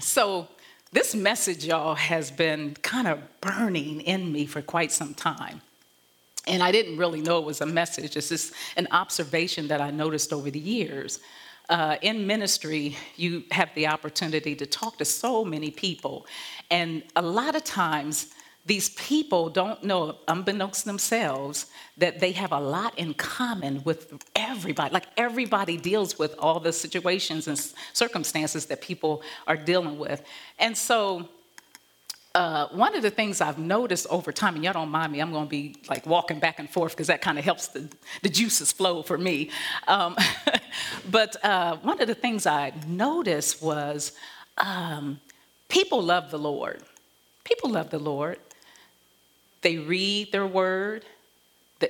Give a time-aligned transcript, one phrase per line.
[0.00, 0.48] So,
[0.90, 5.60] this message, y'all, has been kind of burning in me for quite some time.
[6.46, 8.16] And I didn't really know it was a message.
[8.16, 11.20] It's just an observation that I noticed over the years.
[11.68, 16.26] Uh, in ministry, you have the opportunity to talk to so many people.
[16.70, 18.28] And a lot of times,
[18.68, 21.66] these people don't know, unbeknownst themselves,
[21.96, 24.92] that they have a lot in common with everybody.
[24.92, 27.58] Like everybody deals with all the situations and
[27.94, 30.22] circumstances that people are dealing with.
[30.58, 31.30] And so,
[32.34, 35.32] uh, one of the things I've noticed over time, and y'all don't mind me, I'm
[35.32, 37.88] going to be like walking back and forth because that kind of helps the,
[38.22, 39.50] the juices flow for me.
[39.88, 40.14] Um,
[41.10, 44.12] but uh, one of the things I noticed was
[44.58, 45.20] um,
[45.68, 46.82] people love the Lord.
[47.44, 48.38] People love the Lord.
[49.62, 51.04] They read their word,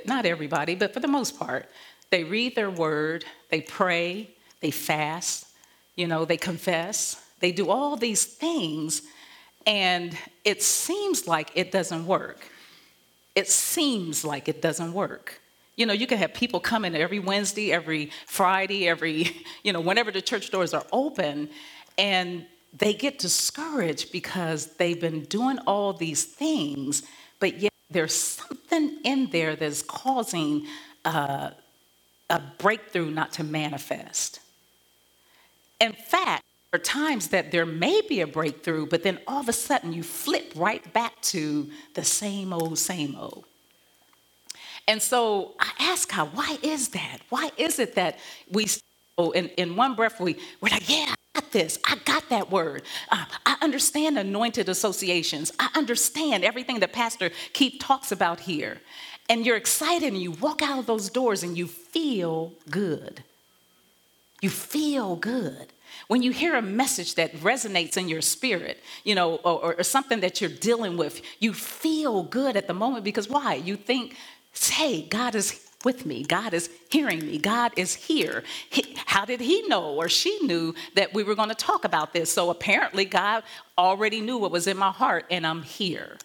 [0.07, 1.69] not everybody, but for the most part,
[2.11, 5.47] they read their word, they pray, they fast,
[5.95, 9.03] you know, they confess, they do all these things,
[9.67, 12.51] and it seems like it doesn't work.
[13.35, 15.41] It seems like it doesn't work.
[15.77, 20.11] You know, you can have people coming every Wednesday, every Friday, every, you know, whenever
[20.11, 21.51] the church doors are open,
[21.97, 27.03] and they get discouraged because they've been doing all these things
[27.41, 30.67] but yet there's something in there that's causing
[31.05, 31.51] uh,
[32.31, 34.41] a breakthrough not to manifest.
[35.81, 39.49] In fact, there are times that there may be a breakthrough, but then all of
[39.49, 43.45] a sudden you flip right back to the same old, same old.
[44.87, 47.19] And so I ask her, why is that?
[47.29, 48.19] Why is it that
[48.51, 48.67] we,
[49.35, 51.79] in, in one breath, we, we're like, yeah, got this.
[51.85, 52.83] I got that word.
[53.11, 55.53] Uh, I understand anointed associations.
[55.59, 58.81] I understand everything that Pastor Keith talks about here.
[59.29, 63.23] And you're excited and you walk out of those doors and you feel good.
[64.41, 65.73] You feel good.
[66.09, 70.21] When you hear a message that resonates in your spirit, you know, or, or something
[70.21, 73.55] that you're dealing with, you feel good at the moment because why?
[73.55, 74.17] You think,
[74.71, 76.25] hey, God is with me.
[76.25, 77.39] God is hearing me.
[77.39, 78.43] God is here.
[78.69, 82.13] He, how did he know or she knew that we were going to talk about
[82.13, 82.33] this?
[82.33, 83.45] So apparently, God
[83.77, 86.19] already knew what was in my heart, and I'm here.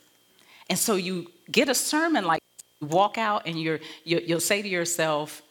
[0.70, 2.42] And so you get a sermon like
[2.82, 5.42] walk out and you're, you, will say to yourself,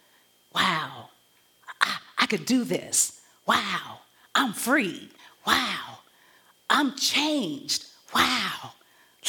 [0.55, 1.09] Wow,
[1.81, 3.21] I, I could do this.
[3.47, 4.01] Wow,
[4.35, 5.11] I'm free.
[5.47, 5.99] Wow,
[6.69, 7.87] I'm changed.
[8.15, 8.73] Wow,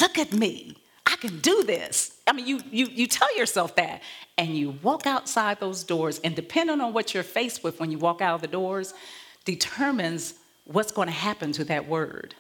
[0.02, 0.78] look at me.
[1.24, 2.18] Can do this.
[2.28, 4.02] I mean, you, you, you tell yourself that
[4.38, 7.98] and you walk outside those doors, and depending on what you're faced with when you
[7.98, 8.94] walk out of the doors,
[9.46, 10.34] determines
[10.66, 12.36] what's going to happen to that word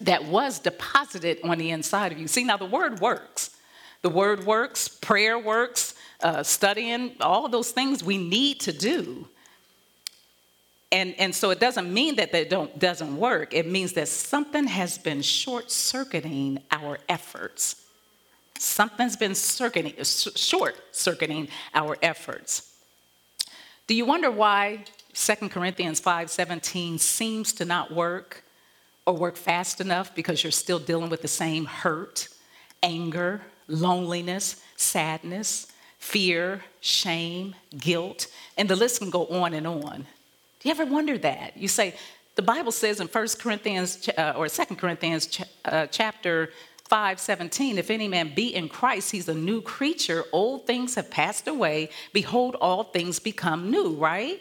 [0.00, 2.28] that was deposited on the inside of you.
[2.28, 3.50] See, now the word works.
[4.02, 9.26] The word works, prayer works, uh, studying, all those things we need to do.
[10.90, 13.52] And, and so it doesn't mean that that don't, doesn't work.
[13.52, 17.84] It means that something has been short circuiting our efforts.
[18.58, 22.74] Something's been short circuiting our efforts.
[23.86, 24.84] Do you wonder why
[25.14, 28.44] 2 Corinthians 5:17 seems to not work
[29.06, 32.28] or work fast enough because you're still dealing with the same hurt,
[32.82, 40.06] anger, loneliness, sadness, fear, shame, guilt, and the list can go on and on.
[40.60, 41.56] Do you ever wonder that?
[41.56, 41.94] You say,
[42.34, 46.50] the Bible says in 1 Corinthians uh, or 2 Corinthians ch- uh, chapter
[46.88, 50.24] 5:17 if any man be in Christ he's a new creature.
[50.32, 51.90] Old things have passed away.
[52.12, 54.40] Behold all things become new right?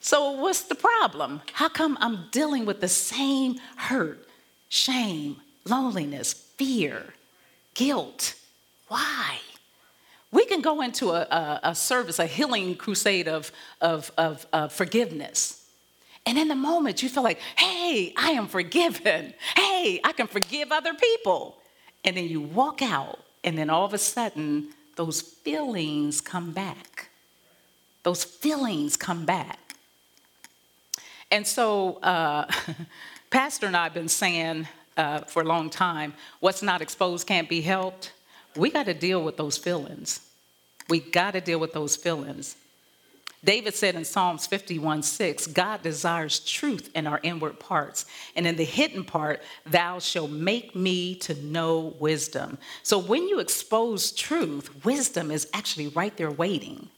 [0.00, 1.42] So what's the problem?
[1.52, 4.26] How come I'm dealing with the same hurt
[4.68, 7.14] shame loneliness fear
[7.74, 8.34] guilt?
[8.88, 9.38] Why
[10.32, 14.72] we can go into a, a, a service a healing crusade of, of, of, of
[14.72, 15.62] forgiveness
[16.24, 19.34] and in the moment, you feel like, hey, I am forgiven.
[19.56, 21.58] Hey, I can forgive other people.
[22.04, 27.08] And then you walk out, and then all of a sudden, those feelings come back.
[28.02, 29.58] Those feelings come back.
[31.30, 32.46] And so, uh,
[33.30, 37.48] Pastor and I have been saying uh, for a long time what's not exposed can't
[37.48, 38.12] be helped.
[38.56, 40.20] We got to deal with those feelings.
[40.88, 42.56] We got to deal with those feelings.
[43.44, 48.06] David said in Psalms 51 6, God desires truth in our inward parts,
[48.36, 52.58] and in the hidden part, thou shalt make me to know wisdom.
[52.84, 56.88] So when you expose truth, wisdom is actually right there waiting.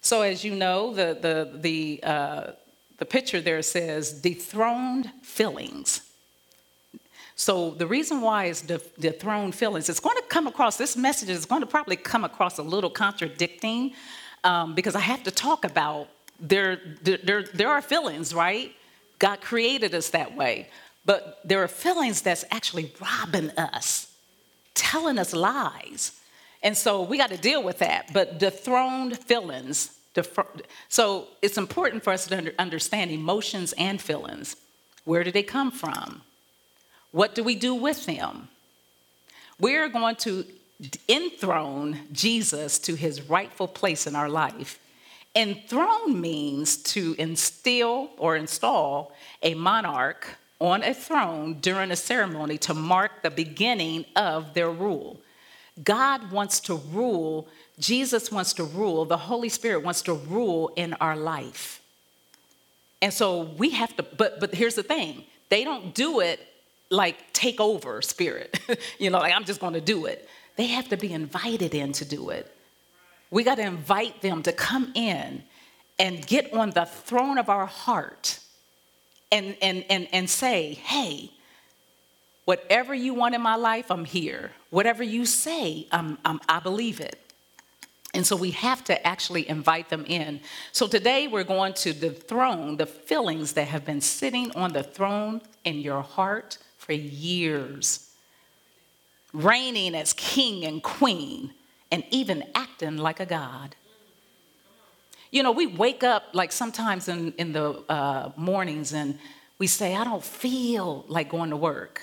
[0.00, 2.52] So as you know, the, the, the, uh,
[2.98, 6.07] the picture there says dethroned feelings.
[7.38, 11.46] So the reason why it's dethroned feelings, it's going to come across, this message is
[11.46, 13.92] going to probably come across a little contradicting
[14.42, 16.08] um, because I have to talk about
[16.40, 18.74] there, there, there are feelings, right?
[19.20, 20.68] God created us that way.
[21.04, 24.12] But there are feelings that's actually robbing us,
[24.74, 26.20] telling us lies.
[26.64, 28.12] And so we got to deal with that.
[28.12, 29.96] But dethroned feelings,
[30.88, 34.56] so it's important for us to understand emotions and feelings.
[35.04, 36.22] Where do they come from?
[37.12, 38.48] What do we do with them?
[39.58, 40.44] We're going to
[41.08, 44.78] enthrone Jesus to his rightful place in our life.
[45.34, 49.12] Enthrone means to instill or install
[49.42, 55.20] a monarch on a throne during a ceremony to mark the beginning of their rule.
[55.84, 57.46] God wants to rule,
[57.78, 61.80] Jesus wants to rule, the Holy Spirit wants to rule in our life.
[63.00, 66.40] And so we have to, but but here's the thing, they don't do it
[66.90, 68.58] like take over spirit.
[68.98, 70.28] you know, like I'm just gonna do it.
[70.56, 72.52] They have to be invited in to do it.
[73.30, 75.44] We got to invite them to come in
[75.98, 78.40] and get on the throne of our heart
[79.30, 81.30] and, and, and, and say, hey,
[82.44, 84.52] whatever you want in my life, I'm here.
[84.70, 87.20] Whatever you say, I'm, I'm, I believe it.
[88.14, 90.40] And so we have to actually invite them in.
[90.72, 95.42] So today we're going to dethrone the feelings that have been sitting on the throne
[95.64, 96.58] in your heart
[96.88, 98.08] for years
[99.34, 101.52] reigning as king and queen,
[101.90, 103.76] and even acting like a god.
[105.30, 109.18] You know, we wake up like sometimes in, in the uh, mornings and
[109.58, 112.00] we say, I don't feel like going to work.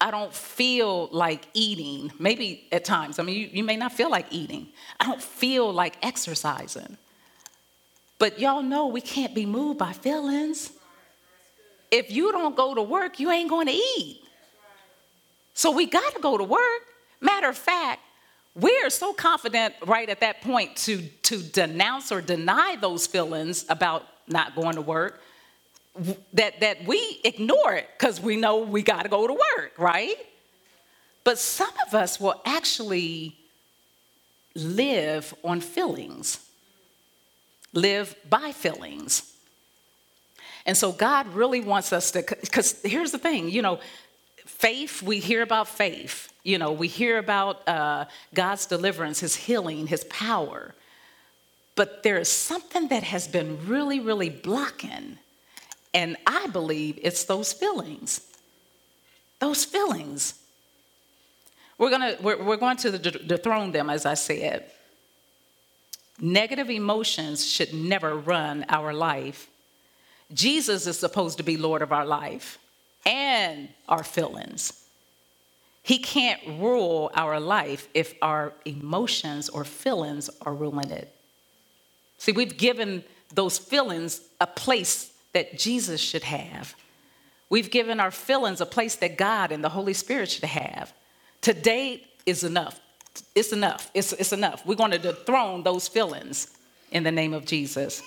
[0.00, 2.10] I don't feel like eating.
[2.18, 4.68] Maybe at times, I mean, you, you may not feel like eating.
[4.98, 6.96] I don't feel like exercising.
[8.18, 10.72] But y'all know we can't be moved by feelings.
[11.94, 14.20] If you don't go to work, you ain't going to eat.
[15.54, 16.82] So we got to go to work.
[17.20, 18.00] Matter of fact,
[18.56, 24.04] we're so confident right at that point to, to denounce or deny those feelings about
[24.26, 25.22] not going to work
[26.32, 30.16] that, that we ignore it because we know we got to go to work, right?
[31.22, 33.36] But some of us will actually
[34.56, 36.44] live on feelings,
[37.72, 39.33] live by feelings.
[40.66, 43.80] And so God really wants us to, because here's the thing, you know,
[44.46, 46.32] faith, we hear about faith.
[46.42, 50.74] You know, we hear about uh, God's deliverance, His healing, His power.
[51.74, 55.18] But there is something that has been really, really blocking.
[55.92, 58.20] And I believe it's those feelings.
[59.40, 60.34] Those feelings.
[61.78, 64.70] We're, gonna, we're, we're going to dethrone them, as I said.
[66.20, 69.48] Negative emotions should never run our life.
[70.34, 72.58] Jesus is supposed to be Lord of our life
[73.06, 74.84] and our feelings.
[75.82, 81.14] He can't rule our life if our emotions or feelings are ruling it.
[82.18, 83.04] See, we've given
[83.34, 86.74] those feelings a place that Jesus should have.
[87.50, 90.92] We've given our feelings a place that God and the Holy Spirit should have.
[91.42, 92.80] Today is enough.
[93.34, 93.90] It's enough.
[93.92, 94.64] It's, it's enough.
[94.64, 96.48] We're going to dethrone those feelings
[96.90, 98.02] in the name of Jesus.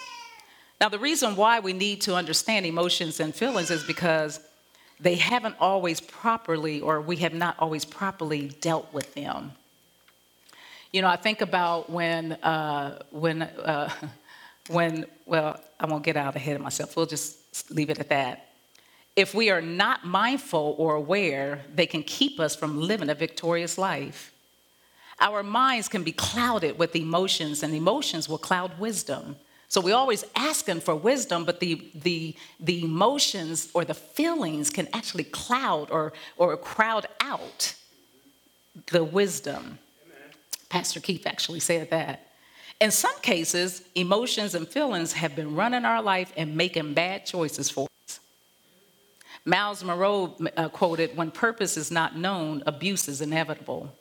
[0.80, 4.40] Now, the reason why we need to understand emotions and feelings is because
[5.00, 9.54] they haven't always properly, or we have not always properly dealt with them.
[10.92, 13.92] You know, I think about when, uh, when, uh,
[14.70, 16.96] when, well, I won't get out ahead of myself.
[16.96, 18.48] We'll just leave it at that.
[19.16, 23.78] If we are not mindful or aware, they can keep us from living a victorious
[23.78, 24.32] life.
[25.20, 29.38] Our minds can be clouded with emotions, and emotions will cloud wisdom.
[29.70, 34.88] So we're always asking for wisdom, but the, the, the emotions or the feelings can
[34.94, 37.76] actually cloud or, or crowd out
[38.92, 39.80] the wisdom.
[40.06, 40.34] Amen.
[40.70, 42.28] Pastor Keith actually said that.
[42.80, 47.70] In some cases, emotions and feelings have been running our life and making bad choices
[47.70, 48.20] for us.
[49.44, 53.92] Myles Munroe uh, quoted, When purpose is not known, abuse is inevitable.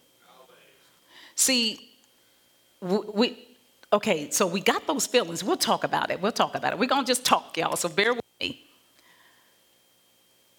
[1.35, 1.90] See,
[2.80, 3.46] we,
[3.97, 5.43] Okay, so we got those feelings.
[5.43, 6.21] We'll talk about it.
[6.21, 6.79] We'll talk about it.
[6.79, 8.62] We're going to just talk, y'all, so bear with me.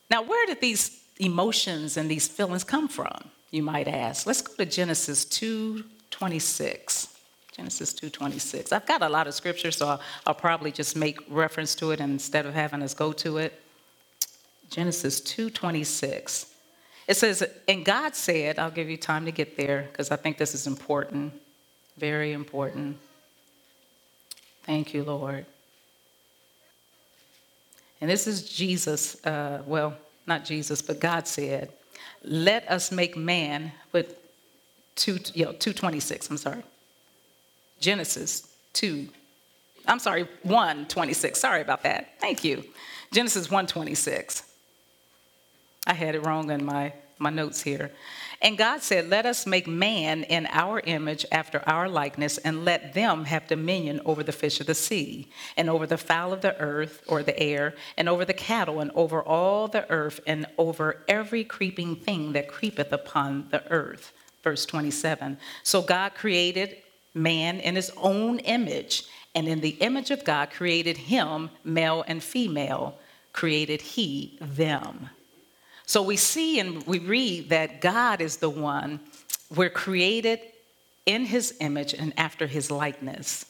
[0.09, 3.29] Now, where did these emotions and these feelings come from?
[3.51, 4.25] You might ask.
[4.25, 7.09] Let's go to Genesis 2:26.
[7.55, 8.73] Genesis 2:26.
[8.73, 11.99] I've got a lot of scripture, so I'll, I'll probably just make reference to it
[11.99, 13.61] instead of having us go to it.
[14.71, 16.47] Genesis 2:26.
[17.07, 20.39] It says, "And God said, I'll give you time to get there because I think
[20.39, 21.33] this is important,
[21.97, 22.97] very important.
[24.67, 25.45] Thank you, Lord.
[27.99, 29.95] And this is Jesus, uh, well,
[30.27, 31.71] not Jesus, but God said,
[32.21, 34.21] let us make man, but
[34.95, 36.63] two, you know, 226, I'm sorry.
[37.79, 39.07] Genesis 2,
[39.87, 41.39] I'm sorry, 126.
[41.39, 42.19] Sorry about that.
[42.19, 42.63] Thank you.
[43.13, 44.43] Genesis 126.
[45.87, 47.91] I had it wrong in my, my notes here.
[48.41, 52.93] And God said, Let us make man in our image after our likeness, and let
[52.93, 56.57] them have dominion over the fish of the sea, and over the fowl of the
[56.59, 61.03] earth or the air, and over the cattle, and over all the earth, and over
[61.07, 64.13] every creeping thing that creepeth upon the earth.
[64.43, 65.37] Verse 27.
[65.63, 66.77] So God created
[67.15, 72.23] man in his own image, and in the image of God created him, male and
[72.23, 72.99] female,
[73.33, 75.09] created he them.
[75.87, 78.99] So we see and we read that God is the one,
[79.55, 80.39] we're created
[81.05, 83.45] in his image and after his likeness.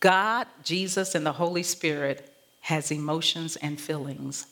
[0.00, 4.46] God, Jesus, and the Holy Spirit has emotions and feelings.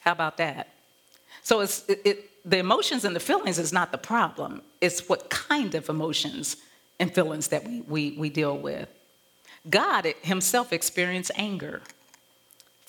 [0.00, 0.68] How about that?
[1.42, 4.62] So it's, it, it, the emotions and the feelings is not the problem.
[4.80, 6.56] It's what kind of emotions
[7.00, 8.88] and feelings that we, we, we deal with.
[9.68, 11.82] God himself experienced anger.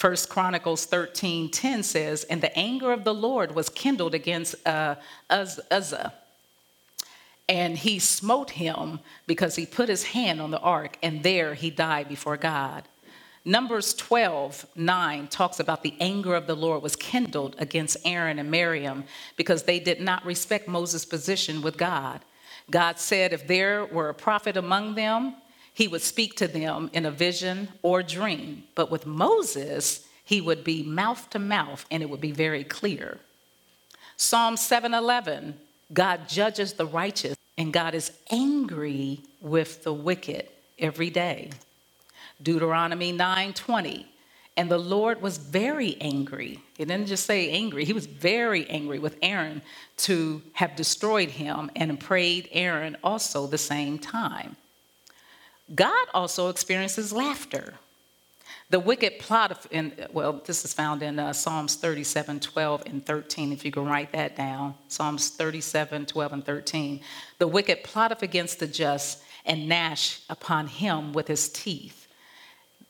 [0.03, 4.95] First Chronicles 13 10 says, And the anger of the Lord was kindled against uh,
[5.29, 6.13] Uzzah.
[7.48, 11.69] And he smote him because he put his hand on the ark, and there he
[11.69, 12.83] died before God.
[13.45, 18.51] Numbers 12, 9 talks about the anger of the Lord was kindled against Aaron and
[18.51, 19.05] Miriam
[19.38, 22.19] because they did not respect Moses' position with God.
[22.69, 25.36] God said if there were a prophet among them,
[25.74, 28.63] he would speak to them in a vision or dream.
[28.75, 33.20] But with Moses, he would be mouth to mouth and it would be very clear.
[34.15, 35.56] Psalm 7:11,
[35.92, 40.48] God judges the righteous and God is angry with the wicked
[40.80, 41.50] every day.
[42.42, 44.06] Deuteronomy 9:20,
[44.56, 46.60] and the Lord was very angry.
[46.77, 49.62] He didn't just say angry, he was very angry with Aaron
[49.98, 54.56] to have destroyed him and prayed Aaron also the same time.
[55.74, 57.75] God also experiences laughter.
[58.70, 63.51] The wicked plot in, well, this is found in uh, Psalms 37, 12, and 13,
[63.51, 64.74] if you can write that down.
[64.88, 67.01] Psalms 37, 12, and 13.
[67.38, 72.08] The wicked plotteth against the just and gnash upon him with his teeth.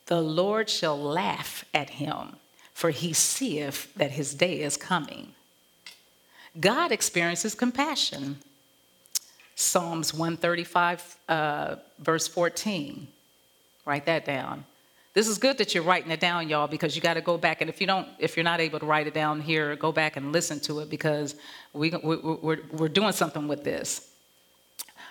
[0.06, 2.36] The Lord shall laugh at him,
[2.72, 5.34] for he seeth that his day is coming.
[6.58, 8.38] God experiences compassion.
[9.56, 13.06] Psalms 135, uh, verse 14.
[13.86, 14.64] Write that down.
[15.12, 17.60] This is good that you're writing it down, y'all, because you got to go back.
[17.60, 20.16] And if you don't, if you're not able to write it down here, go back
[20.16, 21.36] and listen to it because
[21.72, 24.10] we, we, we're, we're doing something with this.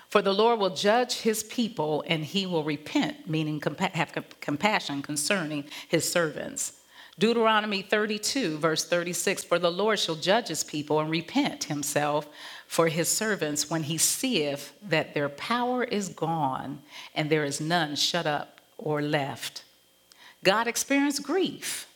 [0.09, 5.01] For the Lord will judge his people and he will repent, meaning compa- have compassion
[5.01, 6.73] concerning his servants.
[7.17, 12.27] Deuteronomy 32, verse 36 For the Lord shall judge his people and repent himself
[12.67, 16.81] for his servants when he seeth that their power is gone
[17.13, 19.63] and there is none shut up or left.
[20.43, 21.87] God experienced grief.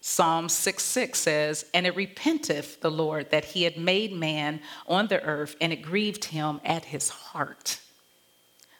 [0.00, 5.08] Psalm 6 6 says, And it repenteth the Lord that he had made man on
[5.08, 7.80] the earth, and it grieved him at his heart.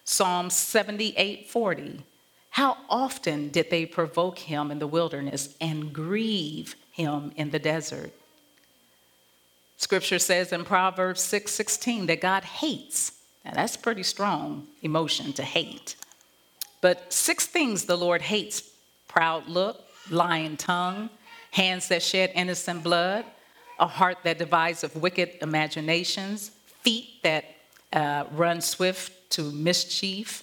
[0.04, 2.04] Psalm 78 40,
[2.50, 8.12] How often did they provoke him in the wilderness and grieve him in the desert?
[9.76, 13.12] Scripture says in Proverbs 6 16 that God hates.
[13.44, 15.96] Now, that's pretty strong emotion to hate.
[16.80, 18.62] But six things the Lord hates
[19.08, 21.10] proud look, lying tongue,
[21.50, 23.24] hands that shed innocent blood,
[23.78, 26.50] a heart that divides of wicked imaginations,
[26.82, 27.44] feet that
[27.92, 30.42] uh, run swift to mischief,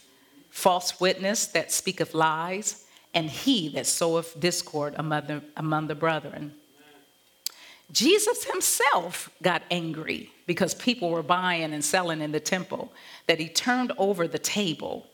[0.50, 6.54] false witness that speaketh lies, and he that soweth discord among the, among the brethren.
[7.94, 12.92] Jesus himself got angry because people were buying and selling in the temple,
[13.28, 15.08] that he turned over the table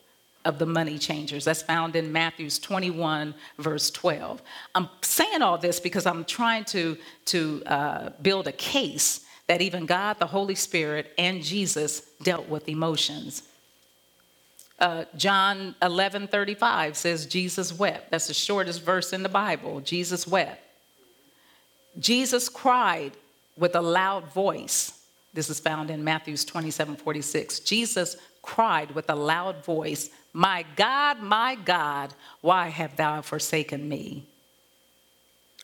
[0.45, 1.43] of the money changers.
[1.45, 4.41] That's found in Matthew's 21, verse 12.
[4.73, 9.85] I'm saying all this because I'm trying to, to uh, build a case that even
[9.85, 13.43] God, the Holy Spirit, and Jesus dealt with emotions.
[14.79, 18.11] Uh, John 11, 35 says, Jesus wept.
[18.11, 19.81] That's the shortest verse in the Bible.
[19.81, 20.63] Jesus wept.
[21.97, 23.13] Jesus cried
[23.57, 24.93] with a loud voice.
[25.33, 27.59] This is found in Matthew's 27 46.
[27.61, 34.27] Jesus cried with a loud voice, My God, my God, why have thou forsaken me?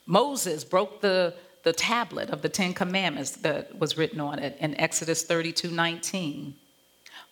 [0.05, 4.79] Moses broke the, the tablet of the Ten Commandments that was written on it in
[4.79, 6.55] Exodus 32 19.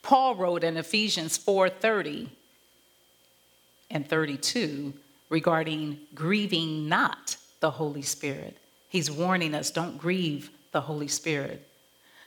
[0.01, 2.29] Paul wrote in Ephesians 4 30
[3.91, 4.93] and 32
[5.29, 8.57] regarding grieving not the Holy Spirit.
[8.93, 11.67] He's warning us don't grieve the Holy Spirit.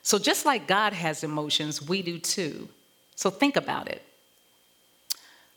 [0.02, 2.68] So, just like God has emotions, we do too.
[3.14, 4.02] So, think about it.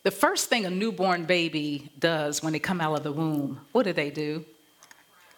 [0.04, 3.86] the first thing a newborn baby does when they come out of the womb, what
[3.88, 4.46] do they do?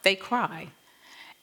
[0.04, 0.68] They cry.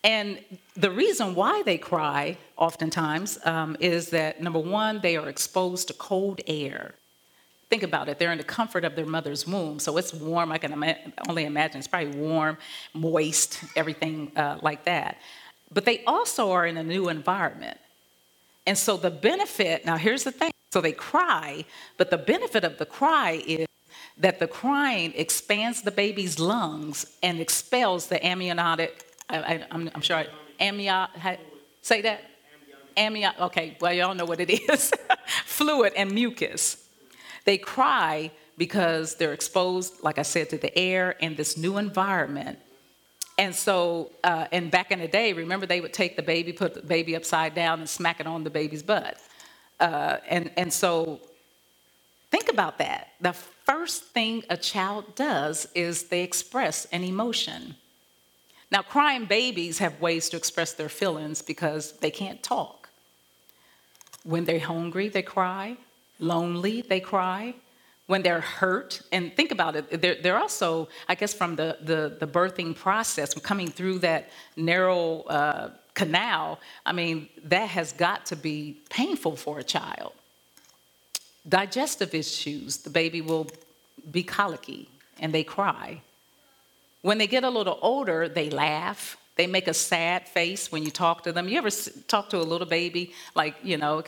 [0.05, 0.39] And
[0.77, 5.95] the reason why they cry, oftentimes, um, is that number one, they are exposed to
[5.95, 6.95] cold air.
[7.71, 10.51] Think about it, they're in the comfort of their mother's womb, so it's warm.
[10.53, 10.97] I can ima-
[11.29, 12.57] only imagine it's probably warm,
[12.95, 15.19] moist, everything uh, like that.
[15.71, 17.79] But they also are in a new environment.
[18.67, 21.65] And so the benefit, now here's the thing so they cry,
[21.97, 23.67] but the benefit of the cry is
[24.19, 30.25] that the crying expands the baby's lungs and expels the amniotic I, am sure,
[30.59, 31.41] amniotic
[31.83, 32.23] say that?
[32.97, 34.91] amniotic okay, well, y'all know what it is.
[35.45, 36.88] Fluid and mucus.
[37.49, 42.59] They cry because they're exposed, like I said, to the air and this new environment.
[43.39, 46.75] And so, uh, and back in the day, remember they would take the baby, put
[46.75, 49.17] the baby upside down, and smack it on the baby's butt.
[49.81, 51.21] Uh, and, and so,
[52.31, 53.13] think about that.
[53.23, 57.77] The first thing a child does is they express an emotion.
[58.71, 62.91] Now, crying babies have ways to express their feelings because they can't talk.
[64.23, 65.79] When they're hungry, they cry.
[66.19, 67.55] Lonely, they cry.
[68.07, 72.17] When they're hurt, and think about it, they're, they're also, I guess, from the, the,
[72.19, 78.37] the birthing process, coming through that narrow uh, canal, I mean, that has got to
[78.37, 80.13] be painful for a child.
[81.47, 83.49] Digestive issues, the baby will
[84.11, 86.01] be colicky and they cry.
[87.03, 89.17] When they get a little older, they laugh.
[89.37, 91.49] They make a sad face when you talk to them.
[91.49, 91.71] You ever
[92.07, 94.03] talk to a little baby, like, you know,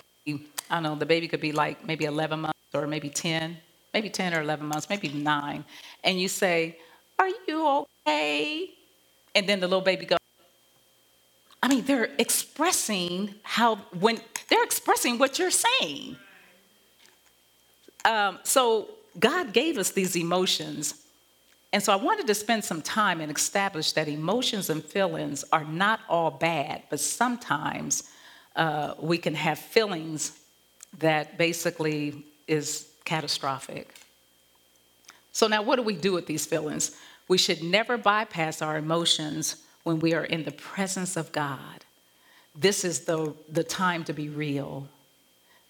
[0.70, 3.56] I don't know, the baby could be like maybe 11 months or maybe 10,
[3.92, 5.64] maybe 10 or 11 months, maybe nine.
[6.04, 6.78] And you say,
[7.18, 8.70] Are you okay?
[9.34, 10.18] And then the little baby goes,
[11.62, 16.16] I mean, they're expressing how, when they're expressing what you're saying.
[18.04, 20.94] Um, so God gave us these emotions
[21.72, 25.64] and so I wanted to spend some time and establish that emotions and feelings are
[25.64, 28.10] not all bad, but sometimes
[28.56, 30.39] uh, we can have feelings
[30.98, 33.94] that basically is catastrophic.
[35.32, 36.96] So now what do we do with these feelings?
[37.28, 41.84] We should never bypass our emotions when we are in the presence of God.
[42.54, 44.88] This is the, the time to be real.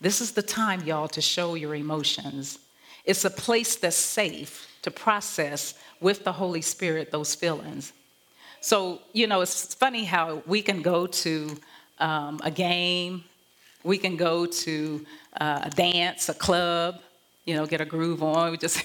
[0.00, 2.58] This is the time, y'all, to show your emotions.
[3.04, 7.92] It's a place that's safe to process with the Holy Spirit those feelings.
[8.62, 11.56] So, you know, it's funny how we can go to
[11.98, 13.24] um, a game,
[13.82, 15.04] we can go to
[15.40, 17.00] uh, a dance, a club,
[17.44, 18.50] you know, get a groove on.
[18.50, 18.82] We just,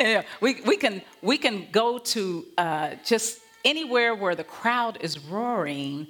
[0.40, 6.08] we, we, can, we can go to uh, just anywhere where the crowd is roaring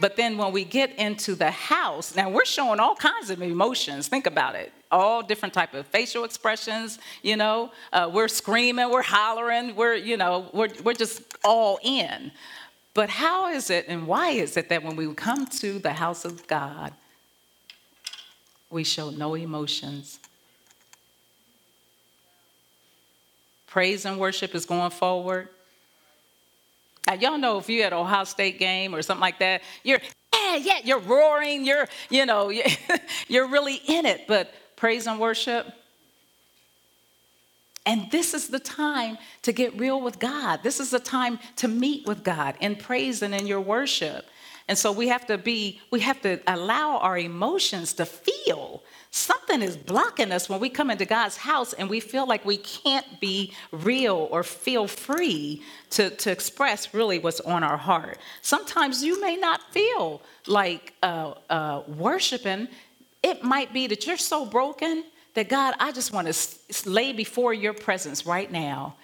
[0.00, 4.08] but then when we get into the house, now we're showing all kinds of emotions.
[4.08, 4.72] Think about it.
[4.90, 7.70] All different type of facial expressions, you know.
[7.92, 12.32] Uh, we're screaming, we're hollering, we're, you know, we're, we're just all in.
[12.94, 16.24] But how is it and why is it that when we come to the house
[16.24, 16.94] of God,
[18.70, 20.18] we show no emotions?
[23.66, 25.48] Praise and worship is going forward
[27.10, 29.98] now, y'all know if you're at Ohio State game or something like that, you're,
[30.32, 32.52] yeah, yeah, you're roaring, you're, you know,
[33.28, 34.28] you're really in it.
[34.28, 35.66] But praise and worship,
[37.84, 40.62] and this is the time to get real with God.
[40.62, 44.26] This is the time to meet with God in praise and in your worship.
[44.70, 48.84] And so we have to be, we have to allow our emotions to feel.
[49.10, 52.58] Something is blocking us when we come into God's house and we feel like we
[52.58, 58.18] can't be real or feel free to, to express really what's on our heart.
[58.42, 62.68] Sometimes you may not feel like uh, uh, worshiping.
[63.24, 65.02] It might be that you're so broken
[65.34, 68.94] that God, I just want to lay before your presence right now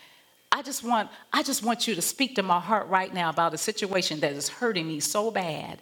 [0.52, 3.54] I just want I just want you to speak to my heart right now about
[3.54, 5.80] a situation that is hurting me so bad.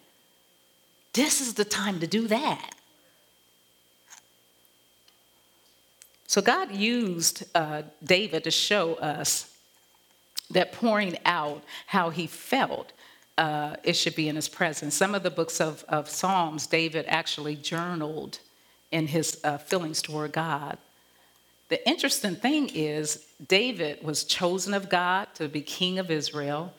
[1.12, 2.74] This is the time to do that.
[6.26, 9.54] So God used uh, David to show us
[10.50, 12.92] that pouring out how he felt
[13.38, 14.94] uh, it should be in his presence.
[14.94, 18.38] Some of the books of, of Psalms, David actually journaled
[18.90, 20.78] in his uh, feelings toward God.
[21.68, 26.72] The interesting thing is, David was chosen of God to be king of Israel.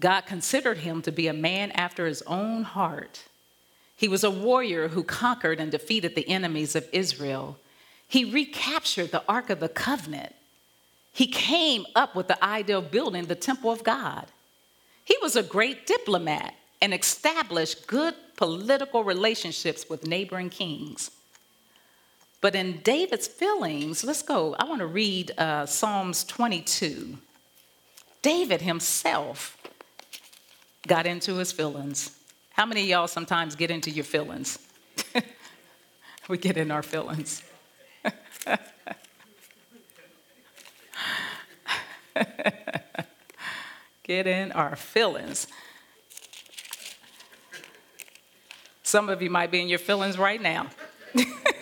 [0.00, 3.24] God considered him to be a man after his own heart.
[3.96, 7.58] He was a warrior who conquered and defeated the enemies of Israel.
[8.08, 10.34] He recaptured the Ark of the Covenant.
[11.12, 14.26] He came up with the idea of building the temple of God.
[15.04, 21.10] He was a great diplomat and established good political relationships with neighboring kings.
[22.40, 24.54] But in David's feelings, let's go.
[24.58, 27.18] I want to read uh, Psalms 22.
[28.22, 29.56] David himself
[30.86, 32.18] got into his feelings.
[32.52, 34.58] How many of y'all sometimes get into your feelings?
[36.28, 37.42] we get in our feelings.
[44.02, 45.48] get in our feelings.
[48.82, 50.68] Some of you might be in your feelings right now.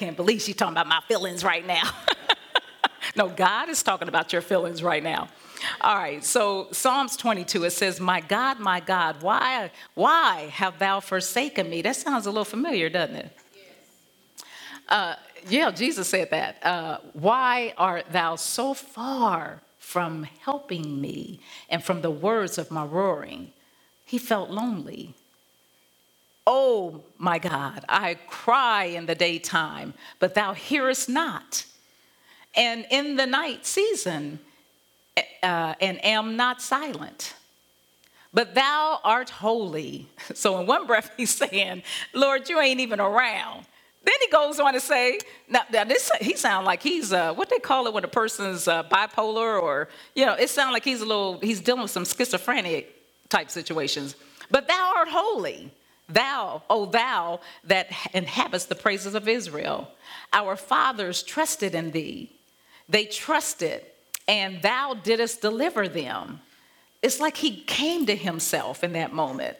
[0.00, 1.82] Can't believe she's talking about my feelings right now.
[3.16, 5.28] no, God is talking about your feelings right now.
[5.82, 11.00] All right, so Psalms 22, it says, My God, my God, why, why have thou
[11.00, 11.82] forsaken me?
[11.82, 13.36] That sounds a little familiar, doesn't it?
[13.54, 14.44] Yes.
[14.88, 15.14] Uh,
[15.50, 16.64] yeah, Jesus said that.
[16.64, 22.86] Uh, why art thou so far from helping me and from the words of my
[22.86, 23.52] roaring?
[24.06, 25.14] He felt lonely.
[26.52, 31.64] Oh my God, I cry in the daytime, but thou hearest not.
[32.56, 34.40] And in the night season,
[35.44, 37.34] uh, and am not silent.
[38.34, 40.08] But thou art holy.
[40.34, 41.84] So in one breath, he's saying,
[42.14, 43.66] Lord, you ain't even around.
[44.02, 47.48] Then he goes on to say, now, now this he sounds like he's uh, what
[47.48, 51.00] they call it when a person's uh, bipolar, or you know, it sounds like he's
[51.00, 52.92] a little he's dealing with some schizophrenic
[53.28, 54.16] type situations.
[54.50, 55.70] But thou art holy.
[56.12, 59.88] Thou, O thou that inhabits the praises of Israel.
[60.32, 62.32] Our fathers trusted in thee.
[62.88, 63.82] They trusted,
[64.26, 66.40] and thou didst deliver them.
[67.02, 69.56] It's like he came to himself in that moment.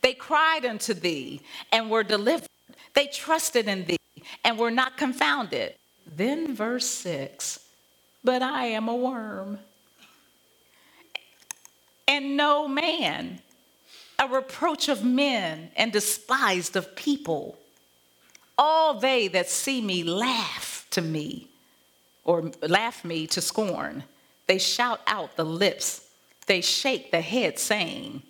[0.00, 2.48] They cried unto thee and were delivered.
[2.94, 3.98] They trusted in thee
[4.44, 5.74] and were not confounded.
[6.06, 7.60] Then, verse 6
[8.24, 9.58] But I am a worm
[12.12, 13.40] and no man,
[14.18, 17.58] a reproach of men and despised of people.
[18.58, 21.48] All they that see me laugh to me,
[22.24, 24.04] or laugh me to scorn.
[24.46, 26.06] They shout out the lips,
[26.46, 28.22] they shake the head, saying,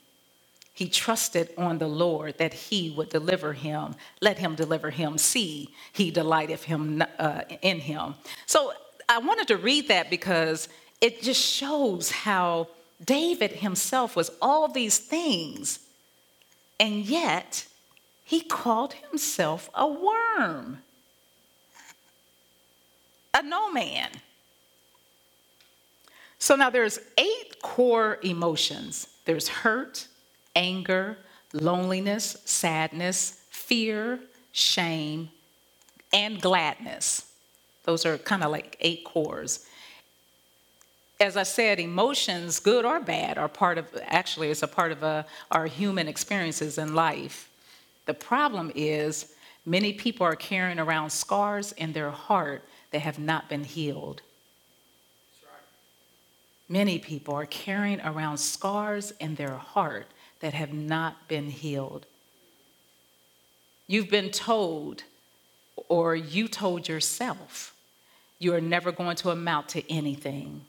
[0.73, 3.95] He trusted on the Lord that he would deliver him.
[4.21, 5.19] Let him deliver him.
[5.19, 8.15] See, he delighteth him uh, in him.
[8.47, 8.73] So
[9.09, 10.69] I wanted to read that because
[11.01, 12.69] it just shows how
[13.05, 15.81] David himself was all these things,
[16.79, 17.67] and yet
[18.25, 20.79] he called himself a worm,
[23.35, 24.11] a no man.
[26.39, 29.09] So now there's eight core emotions.
[29.25, 30.09] There's hurt,
[30.57, 31.19] anger,
[31.53, 34.19] loneliness, sadness, fear,
[34.51, 35.31] shame,
[36.13, 37.31] and gladness.
[37.85, 39.67] Those are kind of like eight cores
[41.23, 45.05] as I said, emotions, good or bad, are part of, actually, it's a part of
[45.05, 47.49] uh, our human experiences in life.
[48.07, 49.33] The problem is,
[49.65, 54.21] many people are carrying around scars in their heart that have not been healed.
[56.69, 60.09] Many people are carrying around scars in their heart
[60.41, 62.05] that have not been healed.
[63.87, 65.05] You've been told,
[65.89, 67.77] or you told yourself,
[68.41, 70.63] you are never going to amount to anything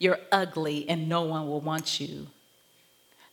[0.00, 2.26] you're ugly and no one will want you.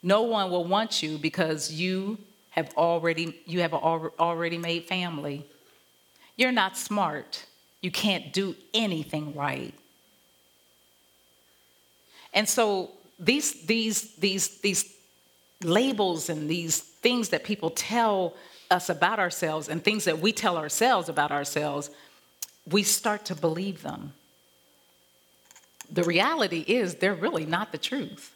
[0.04, 2.20] No one will want you because you
[2.52, 5.46] have already you have already made family.
[6.36, 7.46] You're not smart.
[7.82, 9.74] You can't do anything right.
[12.34, 14.94] And so these these these these
[15.64, 18.36] labels and these things that people tell
[18.70, 21.90] us about ourselves and things that we tell ourselves about ourselves,
[22.70, 24.14] we start to believe them
[25.92, 28.34] the reality is they're really not the truth.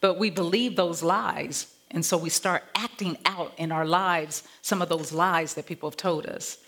[0.00, 4.82] But we believe those lies, and so we start acting out in our lives some
[4.82, 6.58] of those lies that people have told us.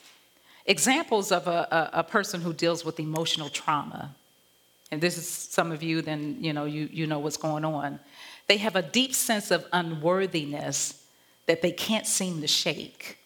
[0.64, 4.14] Examples of a, a, a person who deals with emotional trauma,
[4.90, 8.00] and this is some of you, then you know you, you know what's going on.
[8.46, 11.04] They have a deep sense of unworthiness
[11.46, 13.18] that they can't seem to shake.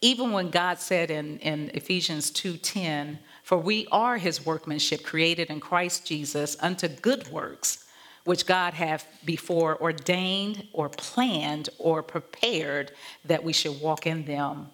[0.00, 3.18] Even when God said in, in Ephesians 2:10,
[3.52, 7.84] for we are his workmanship, created in Christ Jesus unto good works,
[8.24, 12.92] which God hath before ordained or planned or prepared
[13.26, 14.70] that we should walk in them.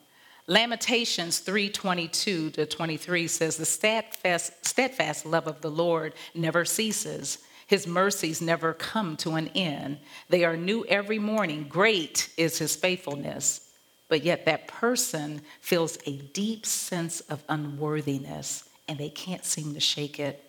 [0.47, 7.39] Lamentations 3:22 to 23 says the steadfast, steadfast love of the Lord never ceases.
[7.67, 9.99] His mercies never come to an end.
[10.29, 11.67] They are new every morning.
[11.69, 13.63] Great is his faithfulness
[14.09, 19.81] but yet that person feels a deep sense of unworthiness and they can't seem to
[19.81, 20.43] shake it.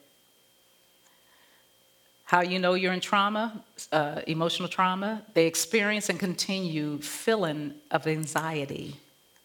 [2.23, 5.23] How you know you're in trauma, uh, emotional trauma?
[5.33, 8.95] They experience and continue feeling of anxiety,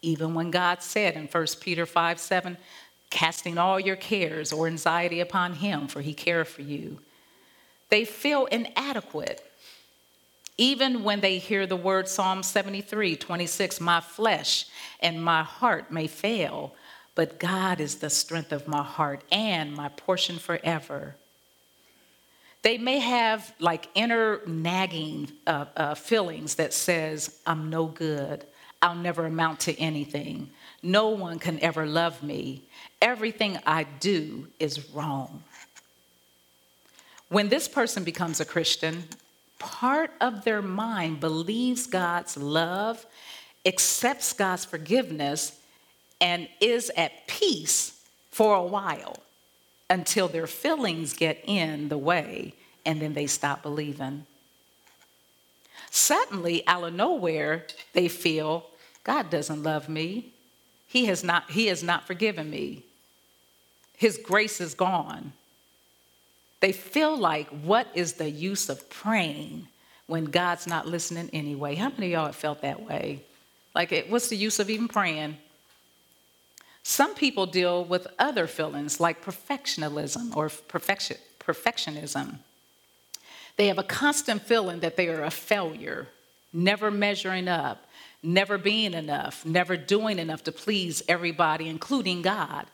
[0.03, 2.59] even when God said in 1 Peter 5 7,
[3.09, 6.99] casting all your cares or anxiety upon Him, for He cares for you.
[7.89, 9.43] They feel inadequate.
[10.59, 14.67] Even when they hear the word Psalm 73 26, my flesh
[15.01, 16.75] and my heart may fail,
[17.15, 21.17] but God is the strength of my heart and my portion forever.
[22.63, 28.47] They may have like inner nagging uh, uh, feelings that says, I'm no good.
[28.81, 30.51] I'll never amount to anything.
[30.83, 32.63] No one can ever love me.
[33.01, 35.43] Everything I do is wrong.
[37.29, 39.05] When this person becomes a Christian,
[39.59, 43.05] part of their mind believes God's love,
[43.65, 45.59] accepts God's forgiveness,
[46.25, 49.19] and is at peace for a while
[49.91, 52.55] until their feelings get in the way
[52.87, 54.25] and then they stop believing.
[55.91, 58.65] Suddenly, out of nowhere, they feel
[59.05, 60.33] God doesn't love me.
[60.87, 62.85] He has not, he has not forgiven me.
[63.99, 65.35] His grace is gone.
[66.61, 69.69] They feel like, what is the use of praying
[70.07, 71.75] when God's not listening anyway?
[71.75, 73.21] How many of y'all have felt that way?
[73.75, 75.37] Like, what's the use of even praying?
[76.87, 82.41] Some people deal with other feelings like perfectionism or perfection, perfectionism.
[83.57, 86.09] They have a constant feeling that they are a failure,
[86.53, 87.87] never measuring up,
[88.23, 92.67] never being enough, never doing enough to please everybody, including God.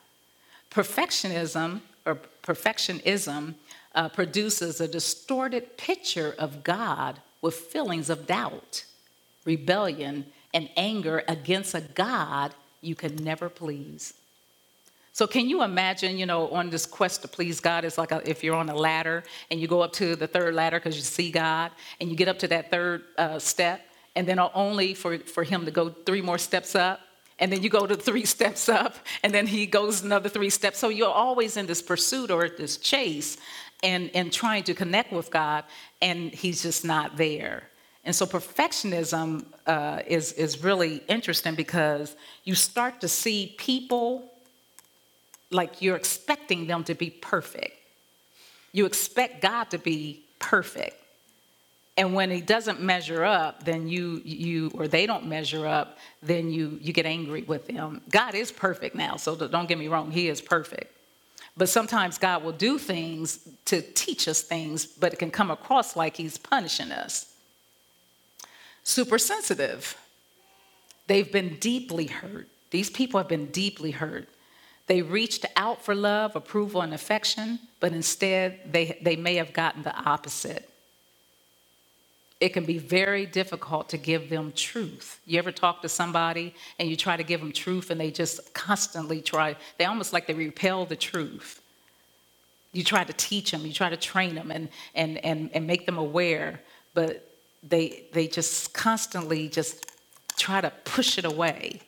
[0.69, 3.55] Perfectionism or perfectionism
[3.95, 8.83] uh, produces a distorted picture of God with feelings of doubt,
[9.45, 14.13] rebellion, and anger against a God you can never please.
[15.13, 18.27] So can you imagine, you know, on this quest to please God, it's like a,
[18.29, 21.01] if you're on a ladder and you go up to the third ladder because you
[21.03, 23.81] see God, and you get up to that third uh, step,
[24.15, 27.01] and then only for, for him to go three more steps up
[27.39, 30.77] and then you go to three steps up and then he goes another three steps
[30.77, 33.37] so you're always in this pursuit or this chase
[33.83, 35.63] and, and trying to connect with god
[36.01, 37.63] and he's just not there
[38.03, 44.31] and so perfectionism uh, is, is really interesting because you start to see people
[45.51, 47.73] like you're expecting them to be perfect.
[48.71, 50.95] You expect god to be perfect.
[51.97, 56.49] And when he doesn't measure up then you you or they don't measure up then
[56.49, 58.01] you you get angry with them.
[58.09, 60.91] God is perfect now so don't get me wrong he is perfect.
[61.55, 65.95] But sometimes god will do things to teach us things but it can come across
[65.95, 67.30] like he's punishing us
[68.91, 69.97] super sensitive
[71.07, 74.27] they've been deeply hurt these people have been deeply hurt
[74.87, 79.83] they reached out for love approval and affection but instead they, they may have gotten
[79.83, 80.71] the opposite
[82.41, 85.21] it can be very difficult to give them truth.
[85.27, 88.51] You ever talk to somebody and you try to give them truth and they just
[88.55, 91.61] constantly try, they almost like they repel the truth.
[92.73, 95.85] You try to teach them, you try to train them and, and, and, and make
[95.85, 96.61] them aware,
[96.95, 97.30] but
[97.63, 99.85] they, they just constantly just
[100.37, 101.81] try to push it away.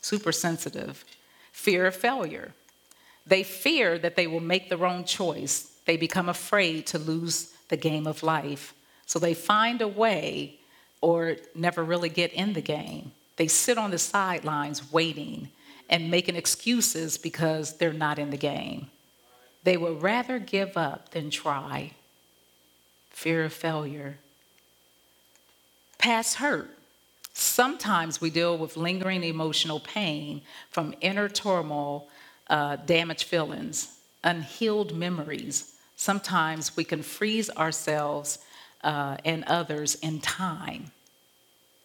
[0.00, 1.04] Super sensitive.
[1.52, 2.52] Fear of failure.
[3.26, 5.72] They fear that they will make the wrong choice.
[5.86, 8.74] They become afraid to lose the game of life.
[9.06, 10.58] So they find a way
[11.00, 13.12] or never really get in the game.
[13.36, 15.48] They sit on the sidelines waiting
[15.88, 18.88] and making excuses because they're not in the game.
[19.64, 21.92] They would rather give up than try.
[23.10, 24.18] Fear of failure.
[26.02, 26.68] Past hurt.
[27.32, 32.08] Sometimes we deal with lingering emotional pain from inner turmoil,
[32.50, 35.76] uh, damaged feelings, unhealed memories.
[35.94, 38.40] Sometimes we can freeze ourselves
[38.82, 40.90] uh, and others in time.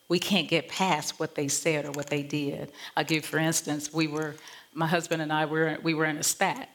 [0.09, 2.71] We can't get past what they said or what they did.
[2.95, 4.33] I'll give, for instance, we were,
[4.73, 6.69] my husband and I were, we were in a spat.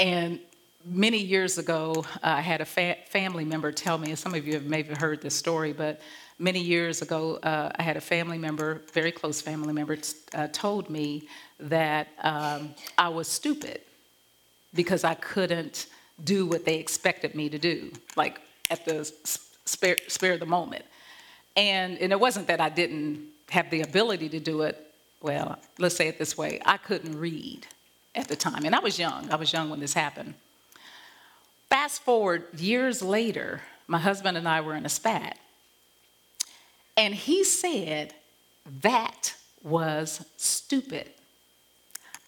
[0.00, 0.40] And
[0.86, 4.46] many years ago, uh, I had a fa- family member tell me, and some of
[4.46, 6.00] you have maybe heard this story, but
[6.38, 9.98] many years ago, uh, I had a family member, very close family member,
[10.34, 13.80] uh, told me that um, I was stupid
[14.74, 15.86] because I couldn't
[16.22, 17.90] do what they expected me to do.
[18.14, 19.10] Like at the
[19.64, 20.84] spare, spare of the moment.
[21.56, 24.82] And, and it wasn't that I didn't have the ability to do it.
[25.20, 27.66] Well, let's say it this way I couldn't read
[28.14, 28.64] at the time.
[28.64, 29.30] And I was young.
[29.30, 30.34] I was young when this happened.
[31.68, 35.38] Fast forward years later, my husband and I were in a spat.
[36.96, 38.14] And he said,
[38.82, 41.10] That was stupid.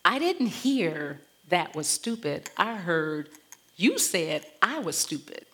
[0.05, 2.51] I didn't hear that was stupid.
[2.57, 3.29] I heard
[3.77, 5.47] you said I was stupid.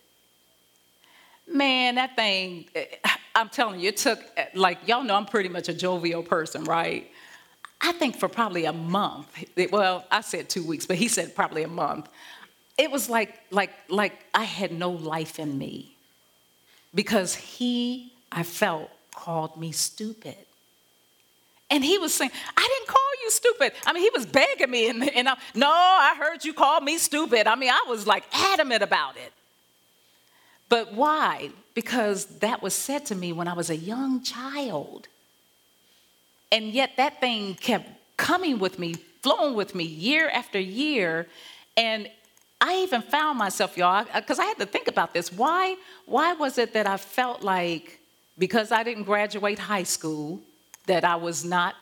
[1.47, 2.87] Man, that thing, eh,
[3.35, 6.65] I'm telling you, it took, eh, like, y'all know I'm pretty much a jovial person,
[6.65, 7.11] right?
[7.81, 11.65] I think for probably a month, well, I said two weeks, but he said probably
[11.65, 12.09] a month.
[12.77, 15.97] It was like, like, like I had no life in me
[16.95, 20.37] because he, I felt, called me stupid.
[21.71, 23.73] And he was saying, I didn't call you stupid.
[23.87, 26.99] I mean, he was begging me, and, and I, no, I heard you call me
[26.99, 27.47] stupid.
[27.47, 29.33] I mean, I was like adamant about it.
[30.69, 31.51] But why?
[31.75, 35.09] Because that was said to me when I was a young child.
[36.53, 41.27] And yet that thing kept coming with me, flowing with me year after year.
[41.77, 42.09] And
[42.67, 45.31] I even found myself, y'all, because I had to think about this.
[45.31, 48.01] Why, why was it that I felt like
[48.39, 50.41] because I didn't graduate high school,
[50.87, 51.75] that I was not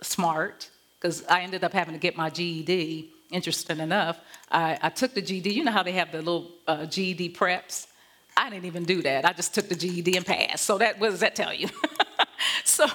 [0.00, 0.70] smart?
[0.94, 3.10] Because I ended up having to get my GED.
[3.32, 5.50] Interesting enough, I, I, took the GED.
[5.50, 7.88] You know how they have the little uh, GED preps?
[8.36, 9.24] I didn't even do that.
[9.24, 10.64] I just took the GED and passed.
[10.64, 11.68] So that what does that tell you?
[12.64, 12.86] so,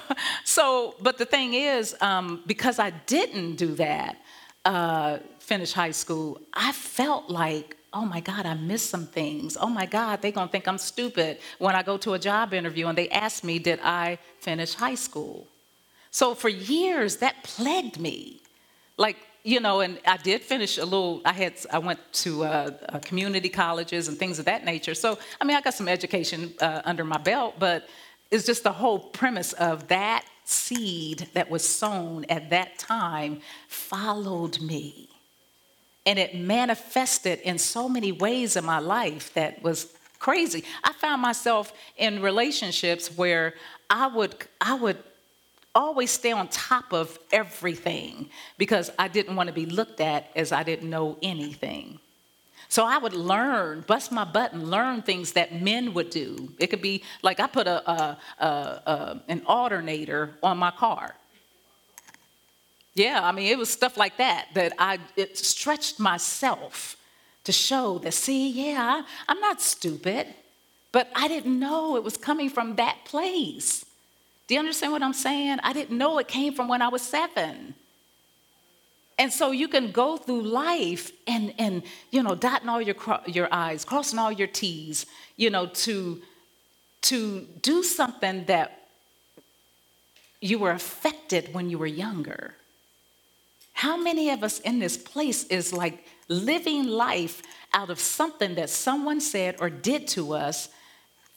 [0.44, 4.16] so, but the thing is, um, because I didn't do that,
[4.64, 9.56] uh, finish high school, I felt like, oh my God, I missed some things.
[9.60, 12.86] Oh my God, they're gonna think I'm stupid when I go to a job interview
[12.88, 15.46] and they ask me, did I finish high school?
[16.10, 18.40] So for years, that plagued me.
[18.96, 21.20] Like, you know, and I did finish a little.
[21.24, 24.94] I had I went to uh, uh, community colleges and things of that nature.
[24.94, 27.88] So I mean, I got some education uh, under my belt, but
[28.30, 34.60] it's just the whole premise of that seed that was sown at that time followed
[34.60, 35.08] me,
[36.06, 40.64] and it manifested in so many ways in my life that was crazy.
[40.82, 43.54] I found myself in relationships where
[43.90, 44.98] I would I would
[45.74, 50.52] always stay on top of everything because I didn't want to be looked at as
[50.52, 51.98] I didn't know anything.
[52.68, 56.52] So I would learn, bust my butt and learn things that men would do.
[56.58, 61.14] It could be like I put a, a, a, a an alternator on my car.
[62.94, 66.96] Yeah, I mean, it was stuff like that that I it stretched myself
[67.44, 70.28] to show that, see, yeah, I'm not stupid,
[70.92, 73.84] but I didn't know it was coming from that place.
[74.46, 75.58] Do you understand what I'm saying?
[75.62, 77.74] I didn't know it came from when I was seven.
[79.18, 83.48] And so you can go through life and, and you know, dotting all your, your
[83.52, 86.20] I's, crossing all your T's, you know, to,
[87.02, 88.88] to do something that
[90.40, 92.54] you were affected when you were younger.
[93.74, 97.42] How many of us in this place is like living life
[97.74, 100.68] out of something that someone said or did to us,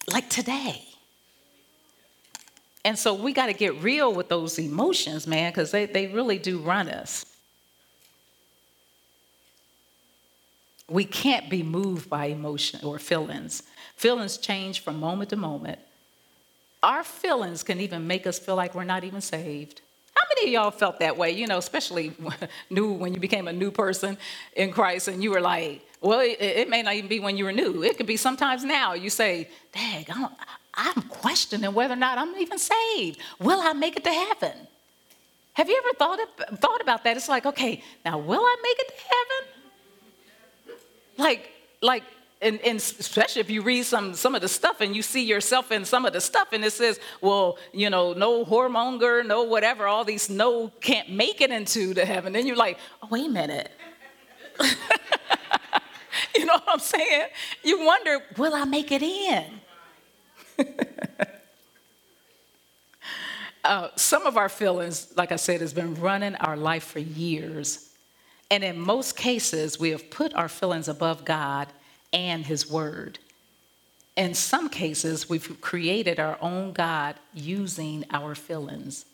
[0.09, 0.85] like today?
[2.85, 6.37] And so we got to get real with those emotions, man, because they, they really
[6.37, 7.25] do run us.
[10.89, 13.63] We can't be moved by emotion or feelings.
[13.97, 15.79] Feelings change from moment to moment.
[16.81, 19.81] Our feelings can even make us feel like we're not even saved.
[20.17, 21.31] How many of y'all felt that way?
[21.31, 22.11] You know, especially
[22.69, 24.17] new when you became a new person
[24.55, 27.45] in Christ and you were like, well, it, it may not even be when you
[27.45, 27.83] were new.
[27.83, 28.93] It could be sometimes now.
[28.93, 30.29] You say, Dang, I,
[30.73, 33.19] I'm questioning whether or not I'm even saved.
[33.39, 34.67] Will I make it to heaven?
[35.53, 37.17] Have you ever thought, of, thought about that?
[37.17, 40.77] It's like, okay, now will I make it to heaven?
[41.17, 41.51] Like,
[41.81, 42.03] like,
[42.41, 45.71] and, and, especially if you read some, some of the stuff and you see yourself
[45.71, 49.87] in some of the stuff and it says, well, you know, no whoremonger, no whatever,
[49.87, 52.33] all these no can't make it into the heaven.
[52.33, 53.71] Then you're like, oh, wait a minute.
[56.35, 57.27] you know what I'm saying?
[57.63, 59.45] You wonder, will I make it in?
[63.63, 67.89] uh, some of our feelings, like I said, has been running our life for years.
[68.51, 71.67] And in most cases, we have put our feelings above God
[72.13, 73.19] and His Word.
[74.15, 79.05] In some cases, we've created our own God using our feelings.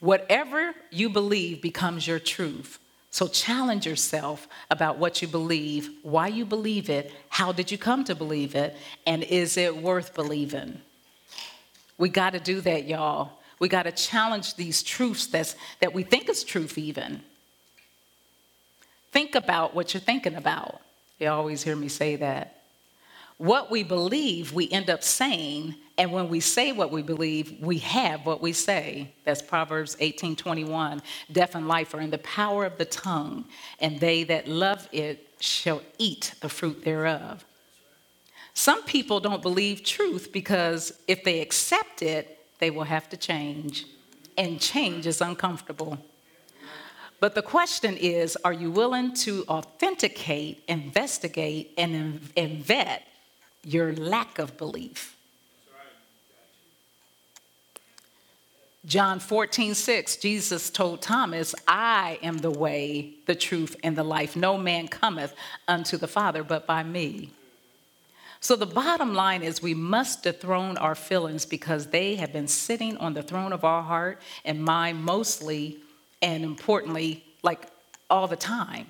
[0.00, 2.78] Whatever you believe becomes your truth.
[3.10, 8.04] So challenge yourself about what you believe, why you believe it, how did you come
[8.04, 10.80] to believe it, and is it worth believing?
[11.98, 13.32] We got to do that, y'all.
[13.58, 17.22] We got to challenge these truths that's, that we think is truth, even.
[19.12, 20.80] Think about what you're thinking about.
[21.18, 22.60] You always hear me say that
[23.40, 27.78] what we believe, we end up saying, and when we say what we believe, we
[27.78, 29.14] have what we say.
[29.24, 31.00] That's Proverbs 18:21.
[31.32, 33.46] Death and life are in the power of the tongue,
[33.80, 37.46] and they that love it shall eat the fruit thereof.
[38.52, 43.86] Some people don't believe truth because if they accept it, they will have to change,
[44.36, 45.98] and change is uncomfortable.
[47.20, 53.06] But the question is are you willing to authenticate, investigate, and, and vet
[53.64, 55.16] your lack of belief.
[58.86, 64.36] John 14, 6, Jesus told Thomas, I am the way, the truth, and the life.
[64.36, 65.34] No man cometh
[65.68, 67.30] unto the Father but by me.
[68.40, 72.96] So the bottom line is we must dethrone our feelings because they have been sitting
[72.96, 75.80] on the throne of our heart and mind mostly
[76.22, 77.66] and importantly, like
[78.08, 78.86] all the time.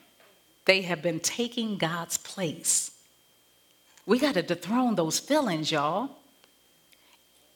[0.64, 2.92] They have been taking God's place.
[4.06, 6.10] We got to dethrone those feelings, y'all.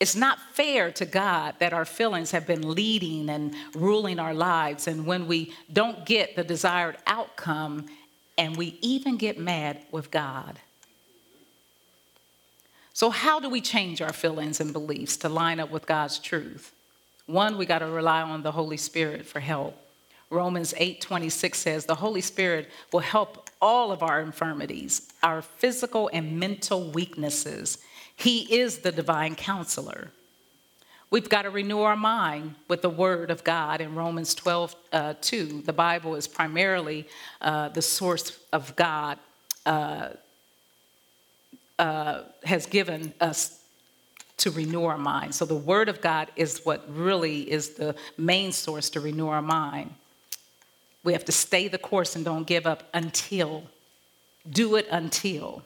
[0.01, 4.87] It's not fair to God that our feelings have been leading and ruling our lives.
[4.87, 7.87] And when we don't get the desired outcome,
[8.37, 10.59] and we even get mad with God.
[12.93, 16.73] So, how do we change our feelings and beliefs to line up with God's truth?
[17.27, 19.77] One, we got to rely on the Holy Spirit for help.
[20.31, 26.39] Romans 8:26 says, "The Holy Spirit will help all of our infirmities, our physical and
[26.39, 27.79] mental weaknesses,
[28.15, 30.11] he is the divine counselor.
[31.11, 35.15] We've got to renew our mind with the Word of God in Romans 12 uh,
[35.21, 35.63] 2.
[35.63, 37.09] The Bible is primarily
[37.41, 39.19] uh, the source of God,
[39.65, 40.11] uh,
[41.79, 43.64] uh, has given us
[44.39, 45.35] to renew our mind.
[45.35, 49.43] So the Word of God is what really is the main source to renew our
[49.43, 49.95] mind.
[51.05, 53.65] We have to stay the course and don't give up until,
[54.51, 55.63] do it until.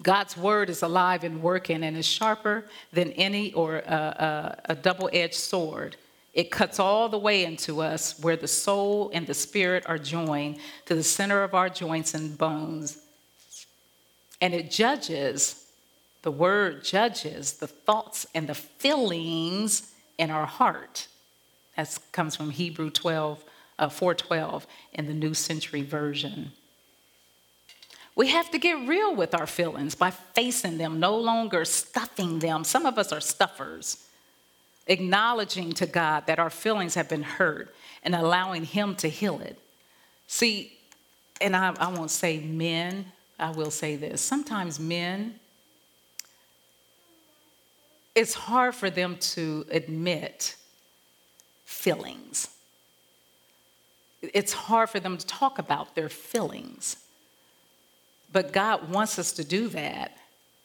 [0.00, 5.10] God's word is alive and working and is sharper than any or a, a, double
[5.12, 5.96] edged sword.
[6.34, 10.58] It cuts all the way into us where the soul and the spirit are joined
[10.86, 12.98] to the center of our joints and bones.
[14.40, 15.57] And it judges,
[16.28, 21.08] the word judges the thoughts and the feelings in our heart.
[21.74, 23.42] That comes from Hebrew 12,
[23.78, 26.52] uh, 412 in the New Century Version.
[28.14, 32.62] We have to get real with our feelings by facing them, no longer stuffing them.
[32.62, 34.04] Some of us are stuffers.
[34.86, 39.58] Acknowledging to God that our feelings have been hurt and allowing Him to heal it.
[40.26, 40.76] See,
[41.40, 44.20] and I, I won't say men, I will say this.
[44.20, 45.40] Sometimes men,
[48.18, 50.56] it's hard for them to admit
[51.64, 52.48] feelings.
[54.20, 56.96] It's hard for them to talk about their feelings.
[58.32, 60.16] But God wants us to do that.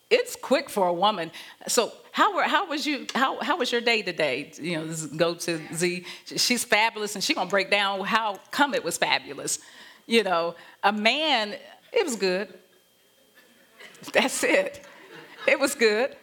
[0.09, 1.29] It's quick for a woman.
[1.67, 4.51] So how, were, how was you how, how was your day today?
[4.59, 6.05] You know, go to Z.
[6.25, 9.59] She's fabulous, and she's gonna break down how come it was fabulous.
[10.07, 11.55] You know, a man,
[11.91, 12.51] it was good.
[14.11, 14.83] That's it.
[15.47, 16.15] It was good.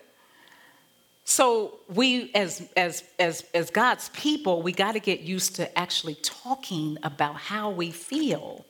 [1.31, 6.17] So we as as as as God's people, we got to get used to actually
[6.17, 8.67] talking about how we feel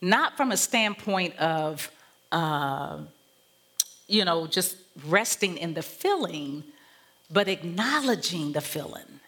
[0.00, 1.90] not from a standpoint of,
[2.30, 2.98] uh,
[4.06, 4.76] you know, just
[5.08, 6.62] resting in the feeling,
[7.32, 9.18] but acknowledging the feeling.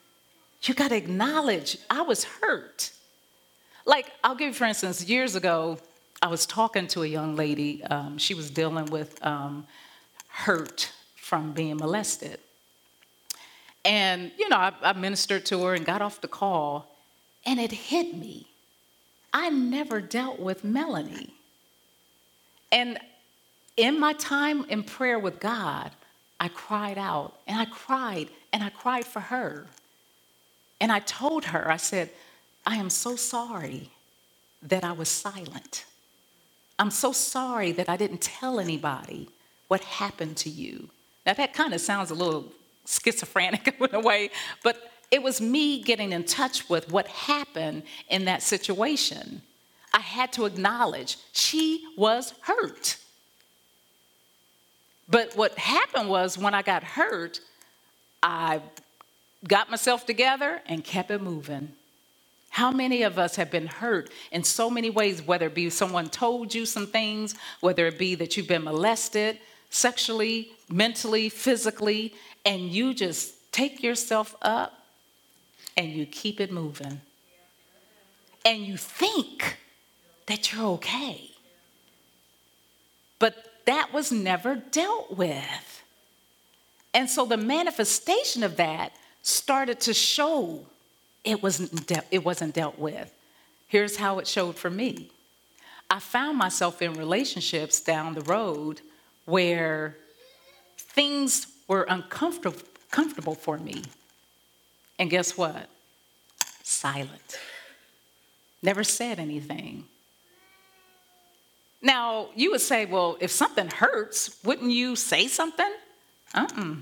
[0.62, 2.92] You got to acknowledge, I was hurt.
[3.84, 5.78] Like, I'll give you, for instance, years ago,
[6.22, 7.82] I was talking to a young lady.
[7.82, 9.66] Um, she was dealing with um,
[10.28, 10.92] hurt
[11.28, 12.40] from being molested.
[13.84, 16.96] And, you know, I, I ministered to her and got off the call,
[17.44, 18.46] and it hit me
[19.32, 21.34] I never dealt with Melanie.
[22.72, 22.98] And
[23.76, 25.90] in my time in prayer with God,
[26.40, 29.66] I cried out and I cried and I cried for her.
[30.80, 32.08] And I told her, I said,
[32.66, 33.90] I am so sorry
[34.62, 35.84] that I was silent.
[36.78, 39.28] I'm so sorry that I didn't tell anybody
[39.68, 40.88] what happened to you.
[41.28, 42.50] Now, that kind of sounds a little
[42.86, 44.30] schizophrenic in a way,
[44.64, 49.42] but it was me getting in touch with what happened in that situation.
[49.92, 52.96] I had to acknowledge she was hurt.
[55.06, 57.40] But what happened was when I got hurt,
[58.22, 58.62] I
[59.46, 61.72] got myself together and kept it moving.
[62.48, 66.08] How many of us have been hurt in so many ways, whether it be someone
[66.08, 69.38] told you some things, whether it be that you've been molested
[69.70, 72.14] sexually, mentally, physically,
[72.44, 74.84] and you just take yourself up
[75.76, 77.00] and you keep it moving.
[78.44, 79.58] And you think
[80.26, 81.30] that you're okay.
[83.18, 85.82] But that was never dealt with.
[86.94, 88.92] And so the manifestation of that
[89.22, 90.64] started to show
[91.24, 93.12] it wasn't, de- it wasn't dealt with.
[93.66, 95.10] Here's how it showed for me
[95.90, 98.80] I found myself in relationships down the road
[99.28, 99.94] where
[100.76, 103.82] things were uncomfortable comfortable for me.
[104.98, 105.68] And guess what?
[106.62, 107.38] Silent.
[108.62, 109.84] Never said anything.
[111.82, 115.70] Now, you would say, well, if something hurts, wouldn't you say something?
[116.32, 116.76] Uh-uh.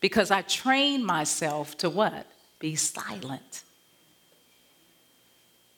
[0.00, 2.26] Because I train myself to what?
[2.60, 3.63] Be silent.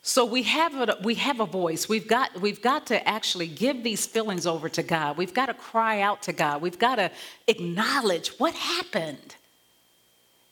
[0.07, 1.89] So we have a, we have a voice.
[1.89, 5.17] We've got, we've got to actually give these feelings over to God.
[5.17, 6.63] We've got to cry out to God.
[6.63, 7.11] We've got to
[7.49, 9.35] acknowledge what happened.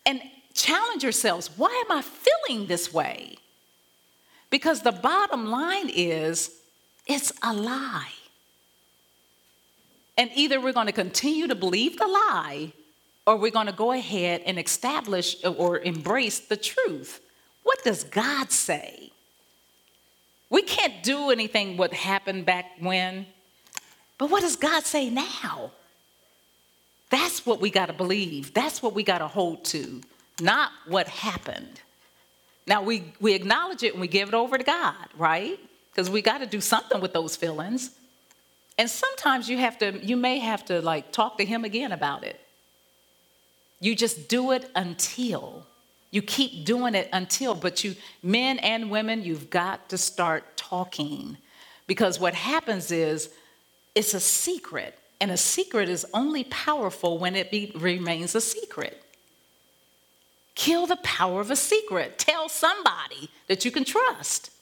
[0.04, 0.20] And
[0.54, 3.36] challenge yourselves why am I feeling this way?
[4.50, 6.50] Because the bottom line is
[7.06, 8.10] it's a lie.
[10.18, 12.72] And either we're going to continue to believe the lie
[13.24, 17.20] or we're going to go ahead and establish or embrace the truth.
[17.62, 19.12] What does God say?
[20.50, 23.26] We can't do anything what happened back when,
[24.18, 25.72] but what does God say now?
[27.10, 28.54] That's what we got to believe.
[28.54, 30.00] That's what we got to hold to,
[30.40, 31.80] not what happened.
[32.66, 35.58] Now, we, we acknowledge it and we give it over to God, right?
[35.90, 37.90] Because we got to do something with those feelings.
[38.78, 42.24] And sometimes you have to, you may have to like talk to Him again about
[42.24, 42.40] it.
[43.80, 45.66] You just do it until.
[46.14, 51.36] You keep doing it until, but you, men and women, you've got to start talking.
[51.88, 53.30] Because what happens is
[53.96, 59.02] it's a secret, and a secret is only powerful when it be, remains a secret.
[60.54, 62.16] Kill the power of a secret.
[62.16, 64.52] Tell somebody that you can trust.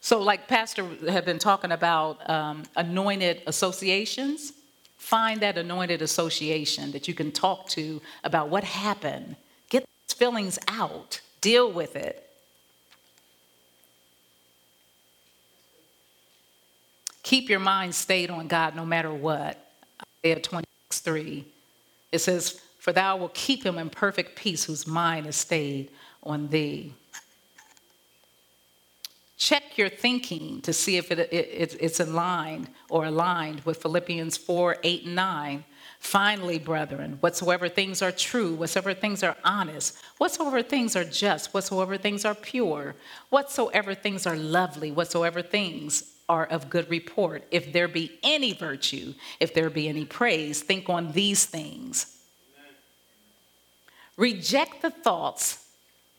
[0.00, 4.54] So, like Pastor had been talking about um, anointed associations,
[5.02, 9.34] find that anointed association that you can talk to about what happened.
[9.68, 12.30] Get those feelings out, deal with it.
[17.24, 19.72] Keep your mind stayed on God no matter what.
[20.24, 21.44] Isaiah 26 3.
[22.12, 25.90] It says, for thou wilt keep him in perfect peace whose mind is stayed
[26.22, 26.94] on thee.
[29.42, 34.76] Check your thinking to see if it, it, it's aligned or aligned with Philippians 4
[34.84, 35.64] 8 and 9.
[35.98, 41.98] Finally, brethren, whatsoever things are true, whatsoever things are honest, whatsoever things are just, whatsoever
[41.98, 42.94] things are pure,
[43.30, 49.12] whatsoever things are lovely, whatsoever things are of good report, if there be any virtue,
[49.40, 52.16] if there be any praise, think on these things.
[54.16, 55.66] Reject the thoughts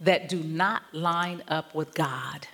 [0.02, 2.48] that do not line up with God.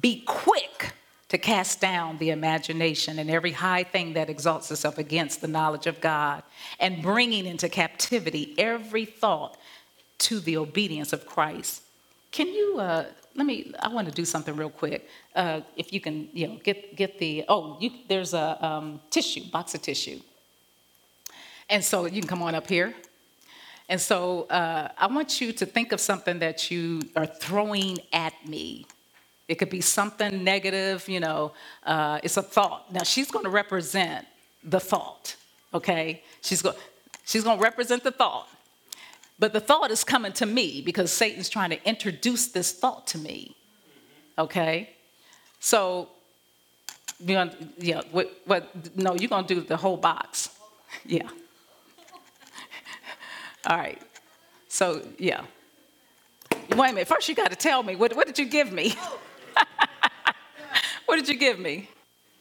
[0.00, 0.92] Be quick
[1.28, 5.86] to cast down the imagination and every high thing that exalts itself against the knowledge
[5.86, 6.42] of God,
[6.80, 9.58] and bringing into captivity every thought
[10.18, 11.82] to the obedience of Christ.
[12.32, 13.72] Can you uh, let me?
[13.80, 15.08] I want to do something real quick.
[15.34, 19.44] Uh, if you can, you know, get get the oh, you, there's a um, tissue
[19.50, 20.20] box of tissue,
[21.68, 22.94] and so you can come on up here.
[23.90, 28.34] And so uh, I want you to think of something that you are throwing at
[28.46, 28.86] me.
[29.48, 31.52] It could be something negative, you know,
[31.84, 32.92] uh, it's a thought.
[32.92, 34.26] Now she's going to represent
[34.62, 35.36] the thought,
[35.72, 36.22] okay?
[36.42, 36.76] She's going
[37.24, 38.48] she's going to represent the thought.
[39.38, 43.18] But the thought is coming to me because Satan's trying to introduce this thought to
[43.18, 43.56] me,
[44.36, 44.90] okay?
[45.60, 46.08] So,
[47.20, 50.50] you know, yeah, what, what, no, you're going to do the whole box.
[51.04, 51.28] Yeah.
[53.66, 54.00] All right.
[54.68, 55.42] So, yeah.
[56.50, 57.06] Wait a minute.
[57.06, 58.94] First, you got to tell me what, what did you give me?
[61.06, 61.90] what did you give me?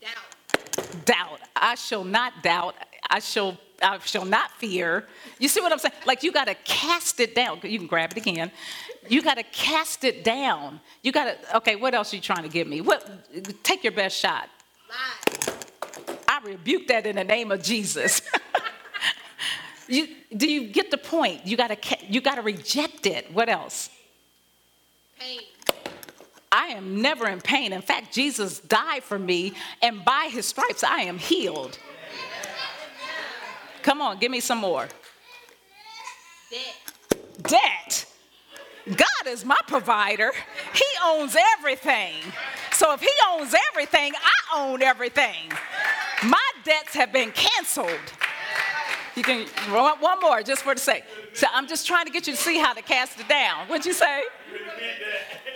[0.01, 1.05] Doubt.
[1.05, 1.39] Doubt.
[1.55, 2.75] I shall not doubt.
[3.09, 3.57] I shall.
[3.79, 5.05] I shall not fear.
[5.37, 5.93] You see what I'm saying?
[6.07, 7.59] Like you got to cast it down.
[7.61, 8.51] You can grab it again.
[9.07, 10.79] You got to cast it down.
[11.03, 11.57] You got to.
[11.57, 11.75] Okay.
[11.75, 12.81] What else are you trying to give me?
[12.81, 13.63] What?
[13.63, 14.49] Take your best shot.
[14.89, 15.55] Lies.
[16.27, 18.21] I rebuke that in the name of Jesus.
[19.87, 21.45] You, do you get the point?
[21.45, 23.31] You gotta, you gotta reject it.
[23.31, 23.89] What else?
[25.17, 25.39] Pain.
[26.57, 27.71] I am never in pain.
[27.71, 29.53] In fact, Jesus died for me,
[29.83, 31.77] and by his stripes I am healed.
[33.83, 34.87] Come on, give me some more.
[36.49, 37.19] Debt.
[37.43, 38.05] Debt.
[38.87, 40.31] God is my provider.
[40.73, 42.15] He owns everything.
[42.71, 45.51] So if he owns everything, I own everything.
[46.23, 47.99] My debts have been canceled.
[49.17, 51.03] You can one more just for the sake.
[51.33, 53.67] So I'm just trying to get you to see how to cast it down.
[53.67, 54.21] What'd you say?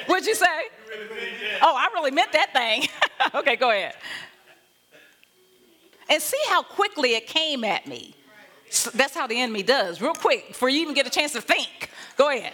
[0.08, 0.48] What'd you say?
[1.62, 2.88] Oh, I really meant that thing.
[3.36, 3.94] okay, go ahead.
[6.10, 8.16] And see how quickly it came at me.
[8.72, 11.42] So that's how the enemy does, real quick, before you even get a chance to
[11.42, 11.92] think.
[12.18, 12.54] Go ahead.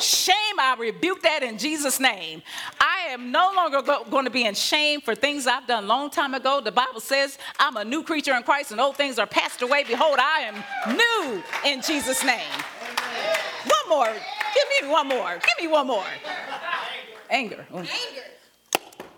[0.00, 2.42] Shame, I rebuke that in Jesus' name.
[2.78, 6.10] I am no longer go- going to be in shame for things I've done long
[6.10, 6.60] time ago.
[6.60, 9.84] The Bible says I'm a new creature in Christ and old things are passed away.
[9.84, 12.40] Behold, I am new in Jesus' name.
[13.64, 14.06] One more.
[14.12, 15.34] Give me one more.
[15.34, 16.04] Give me one more.
[17.30, 17.66] Anger.
[17.72, 17.88] Anger.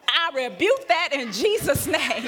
[0.09, 2.23] I rebuke that in Jesus' name.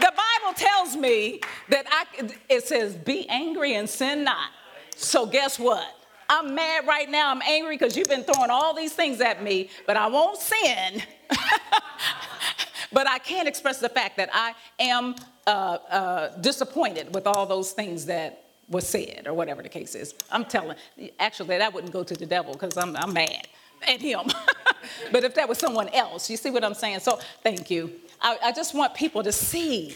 [0.00, 4.50] the Bible tells me that I, it says, be angry and sin not.
[4.96, 6.01] So guess what?
[6.32, 7.30] I'm mad right now.
[7.30, 11.02] I'm angry because you've been throwing all these things at me, but I won't sin.
[12.92, 15.14] but I can't express the fact that I am
[15.46, 20.14] uh, uh, disappointed with all those things that was said or whatever the case is.
[20.30, 20.78] I'm telling,
[21.20, 23.48] actually, that wouldn't go to the devil because I'm, I'm mad
[23.86, 24.22] at him.
[25.12, 27.00] but if that was someone else, you see what I'm saying?
[27.00, 27.92] So thank you.
[28.22, 29.94] I, I just want people to see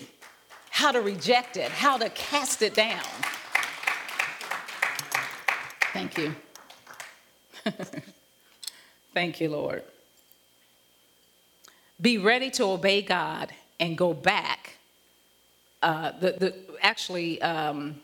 [0.69, 3.01] how to reject it, how to cast it down.
[5.97, 6.35] Thank you.
[9.15, 9.83] Thank you, Lord.
[11.99, 14.77] Be ready to obey God and go back.
[15.83, 17.97] Uh, the, the, actually, um,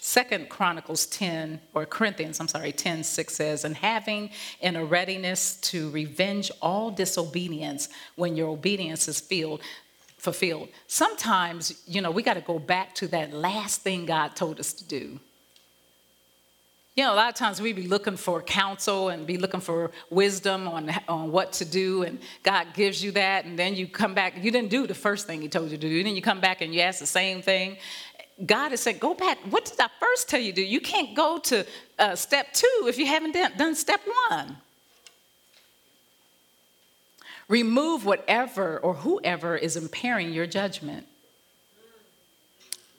[0.00, 5.54] Second Chronicles 10, or Corinthians, I'm sorry, 10, 6 says, and having in a readiness
[5.70, 9.60] to revenge all disobedience when your obedience is filled,
[10.18, 10.68] fulfilled.
[10.88, 14.72] Sometimes, you know, we got to go back to that last thing God told us
[14.72, 15.20] to do.
[16.96, 19.90] You know, a lot of times we be looking for counsel and be looking for
[20.10, 24.14] wisdom on, on what to do, and God gives you that, and then you come
[24.14, 24.34] back.
[24.40, 26.40] You didn't do the first thing He told you to do, and then you come
[26.40, 27.78] back and you ask the same thing.
[28.46, 29.38] God has said, go back.
[29.50, 30.62] What did I first tell you to do?
[30.62, 31.66] You can't go to
[31.98, 34.56] uh, step two if you haven't done, done step one.
[37.48, 41.06] Remove whatever or whoever is impairing your judgment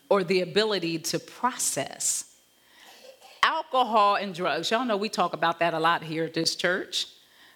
[0.09, 2.34] or the ability to process
[3.45, 4.71] alcohol and drugs.
[4.71, 7.05] Y'all know we talk about that a lot here at this church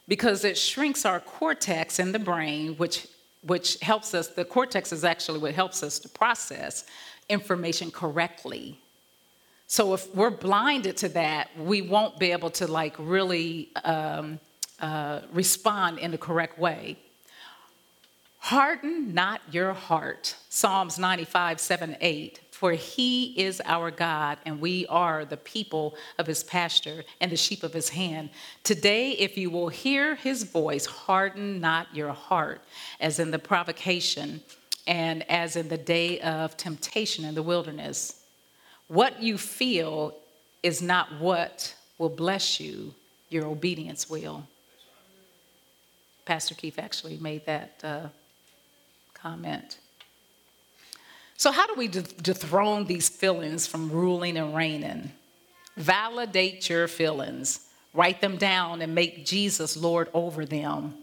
[0.08, 3.08] because it shrinks our cortex in the brain, which,
[3.42, 6.86] which helps us, the cortex is actually what helps us to process
[7.28, 8.80] information correctly.
[9.66, 14.40] So if we're blinded to that, we won't be able to like really um,
[14.80, 16.98] uh, respond in the correct way.
[18.38, 20.36] Harden not your heart.
[20.50, 26.28] Psalms 95, 7, 8 for he is our God, and we are the people of
[26.28, 28.32] his pasture and the sheep of his hand.
[28.66, 32.62] Today, if you will hear his voice, harden not your heart,
[33.00, 34.42] as in the provocation
[34.88, 38.24] and as in the day of temptation in the wilderness.
[38.90, 40.18] What you feel
[40.62, 42.94] is not what will bless you,
[43.30, 44.44] your obedience will.
[46.26, 48.08] Pastor Keith actually made that uh,
[49.14, 49.78] comment.
[51.40, 55.14] So, how do we dethrone these feelings from ruling and reigning?
[55.78, 57.62] Validate your feelings,
[57.94, 60.96] write them down, and make Jesus Lord over them.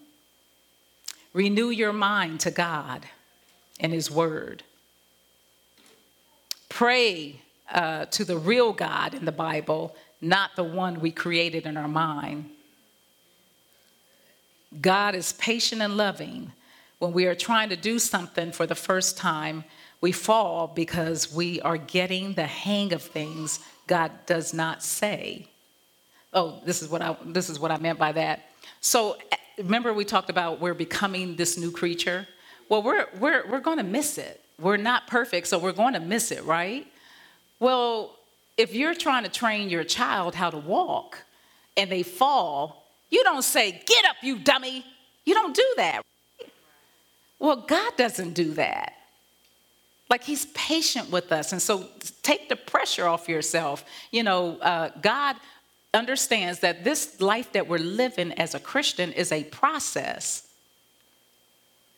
[1.32, 3.06] Renew your mind to God
[3.80, 4.62] and His Word.
[6.68, 7.40] Pray
[7.72, 11.88] uh, to the real God in the Bible, not the one we created in our
[11.88, 12.50] mind.
[14.82, 16.52] God is patient and loving.
[16.98, 19.64] When we are trying to do something for the first time,
[20.00, 25.48] we fall because we are getting the hang of things God does not say.
[26.32, 28.50] Oh, this is what I this is what I meant by that.
[28.80, 32.26] So eh, remember we talked about we're becoming this new creature?
[32.68, 34.42] Well, we're we're we're going to miss it.
[34.60, 36.86] We're not perfect, so we're going to miss it, right?
[37.60, 38.16] Well,
[38.56, 41.24] if you're trying to train your child how to walk
[41.76, 44.84] and they fall, you don't say, "Get up, you dummy."
[45.26, 46.02] You don't do that.
[47.38, 48.94] Well, God doesn't do that.
[50.08, 51.52] Like he's patient with us.
[51.52, 51.88] And so
[52.22, 53.84] take the pressure off yourself.
[54.12, 55.36] You know, uh, God
[55.92, 60.46] understands that this life that we're living as a Christian is a process.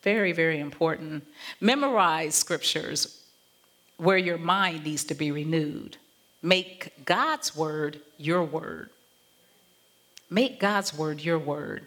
[0.03, 1.27] Very, very important.
[1.61, 3.23] Memorize scriptures
[3.97, 5.97] where your mind needs to be renewed.
[6.41, 8.91] Make God's word your word.
[10.31, 11.87] Make God's word your word.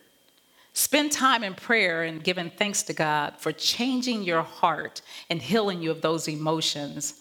[0.74, 5.82] Spend time in prayer and giving thanks to God for changing your heart and healing
[5.82, 7.15] you of those emotions.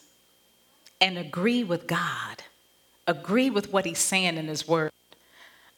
[1.00, 2.42] And agree with God.
[3.06, 4.92] Agree with what He's saying in His Word.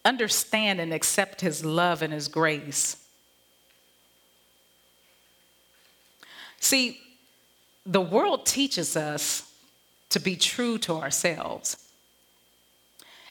[0.04, 2.96] Understand and accept His love and His grace.
[6.60, 7.00] See,
[7.86, 9.50] the world teaches us
[10.10, 11.76] to be true to ourselves.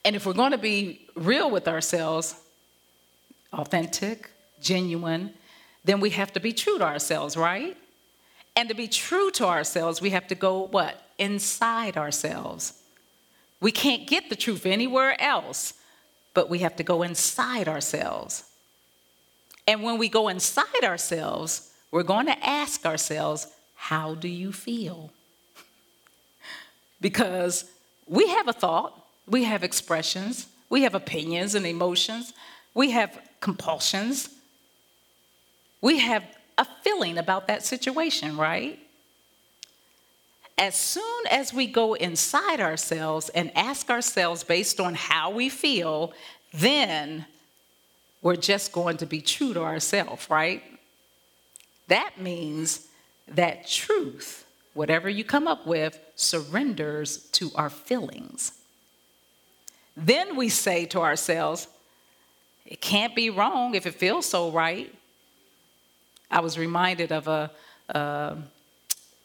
[0.03, 2.35] And if we're going to be real with ourselves,
[3.53, 4.30] authentic,
[4.61, 5.33] genuine,
[5.83, 7.75] then we have to be true to ourselves, right?
[8.55, 11.01] And to be true to ourselves, we have to go what?
[11.17, 12.81] Inside ourselves.
[13.59, 15.73] We can't get the truth anywhere else,
[16.33, 18.43] but we have to go inside ourselves.
[19.67, 25.11] And when we go inside ourselves, we're going to ask ourselves, How do you feel?
[27.01, 27.65] because
[28.07, 32.33] we have a thought, we have expressions, we have opinions and emotions,
[32.73, 34.29] we have compulsions.
[35.81, 36.23] We have
[36.57, 38.79] a feeling about that situation, right?
[40.57, 46.13] As soon as we go inside ourselves and ask ourselves based on how we feel,
[46.53, 47.25] then
[48.21, 50.61] we're just going to be true to ourselves, right?
[51.87, 52.87] That means
[53.27, 58.51] that truth, whatever you come up with, surrenders to our feelings.
[59.97, 61.67] Then we say to ourselves,
[62.65, 64.93] it can't be wrong if it feels so right.
[66.31, 67.51] I was reminded of a,
[67.93, 68.35] uh,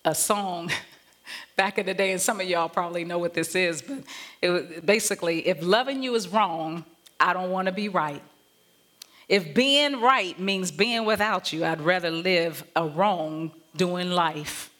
[0.04, 0.72] a song
[1.56, 3.98] back in the day, and some of y'all probably know what this is, but
[4.42, 6.84] it was basically if loving you is wrong,
[7.20, 8.22] I don't want to be right.
[9.28, 14.70] If being right means being without you, I'd rather live a wrong doing life.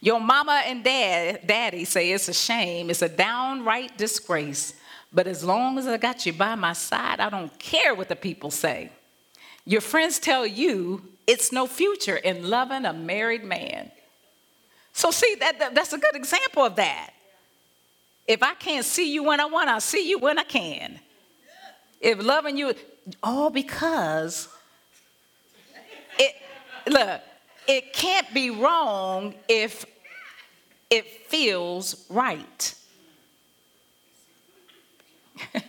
[0.00, 4.74] Your mama and dad, daddy say it's a shame, it's a downright disgrace.
[5.12, 8.16] But as long as I got you by my side, I don't care what the
[8.16, 8.90] people say.
[9.64, 13.90] Your friends tell you it's no future in loving a married man.
[14.92, 17.10] So, see, that, that, that's a good example of that.
[18.26, 21.00] If I can't see you when I want, I'll see you when I can.
[22.00, 22.74] If loving you,
[23.22, 24.48] all because
[26.18, 26.34] it,
[26.86, 27.20] look,
[27.66, 29.86] it can't be wrong if
[30.90, 32.74] it feels right.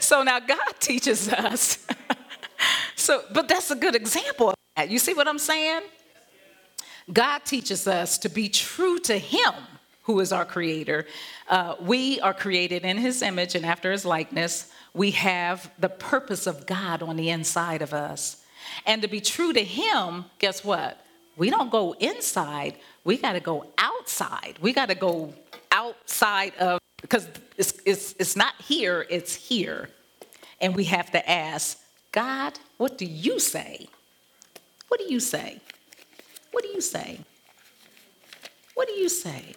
[0.00, 1.86] so now God teaches us.
[3.10, 4.88] So, but that's a good example of that.
[4.88, 5.82] You see what I'm saying?
[7.12, 9.52] God teaches us to be true to Him,
[10.04, 11.06] who is our creator.
[11.48, 14.70] Uh, we are created in His image and after His likeness.
[14.94, 18.44] We have the purpose of God on the inside of us.
[18.86, 21.04] And to be true to Him, guess what?
[21.36, 24.56] We don't go inside, we got to go outside.
[24.60, 25.34] We got to go
[25.72, 29.88] outside of, because it's, it's, it's not here, it's here.
[30.60, 31.76] And we have to ask,
[32.12, 33.88] God, what do you say?
[34.88, 35.60] What do you say?
[36.50, 37.20] What do you say?
[38.72, 39.54] What do you say?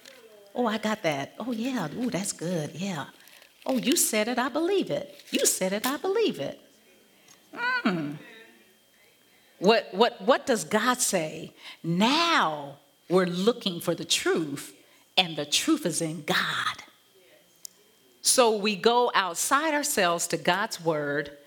[0.53, 1.33] Oh, I got that.
[1.39, 1.87] Oh, yeah.
[1.99, 2.71] Oh, that's good.
[2.73, 3.05] Yeah.
[3.65, 5.15] Oh, you said it, I believe it.
[5.31, 6.59] You said it, I believe it.
[7.55, 8.15] Hmm.
[9.57, 11.53] What, what, what does God say?
[11.81, 12.75] Now
[13.07, 14.75] we're looking for the truth,
[15.15, 16.83] and the truth is in God.
[18.21, 21.37] So we go outside ourselves to God's word.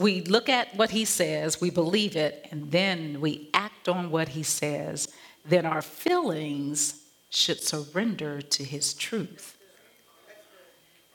[0.00, 4.28] We look at what he says, we believe it, and then we act on what
[4.28, 5.08] he says.
[5.44, 9.58] Then our feelings should surrender to his truth.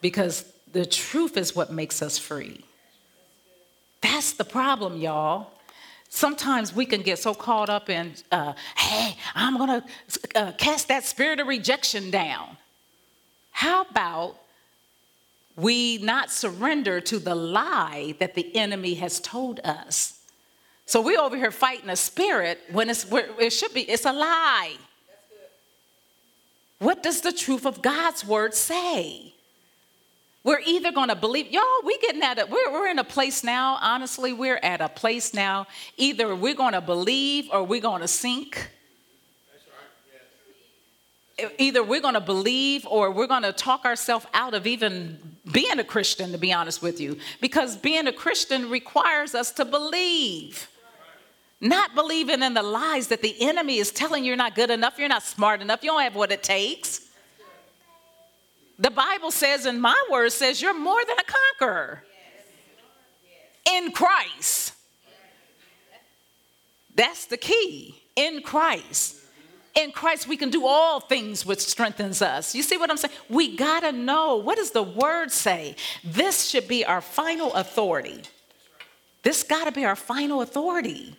[0.01, 2.63] Because the truth is what makes us free.
[4.01, 5.53] That's the problem, y'all.
[6.09, 10.89] Sometimes we can get so caught up in, uh, hey, I'm going to uh, cast
[10.89, 12.55] that spirit of rejection down.
[13.49, 14.35] How about
[15.55, 20.19] we not surrender to the lie that the enemy has told us?
[20.85, 24.75] So we're over here fighting a spirit when it's, it should be, it's a lie.
[26.79, 29.33] What does the truth of God's word say?
[30.43, 32.49] We're either going to believe, y'all, we getting at it.
[32.49, 35.65] We're, we're in a place now, honestly, we're at a place now.
[35.97, 38.69] Either we're going to believe or we're going to sink.
[41.57, 45.19] Either we're going to believe or we're going to talk ourselves out of even
[45.51, 47.17] being a Christian, to be honest with you.
[47.41, 50.69] Because being a Christian requires us to believe.
[51.59, 54.97] Not believing in the lies that the enemy is telling you you're not good enough,
[54.97, 57.01] you're not smart enough, you don't have what it takes.
[58.77, 62.03] The Bible says, and my word says, you're more than a conqueror
[63.73, 64.73] in Christ.
[66.93, 69.17] That's the key in Christ.
[69.75, 72.55] In Christ, we can do all things which strengthens us.
[72.55, 73.13] You see what I'm saying?
[73.29, 75.75] We gotta know what does the word say?
[76.03, 78.21] This should be our final authority.
[79.21, 81.17] This gotta be our final authority.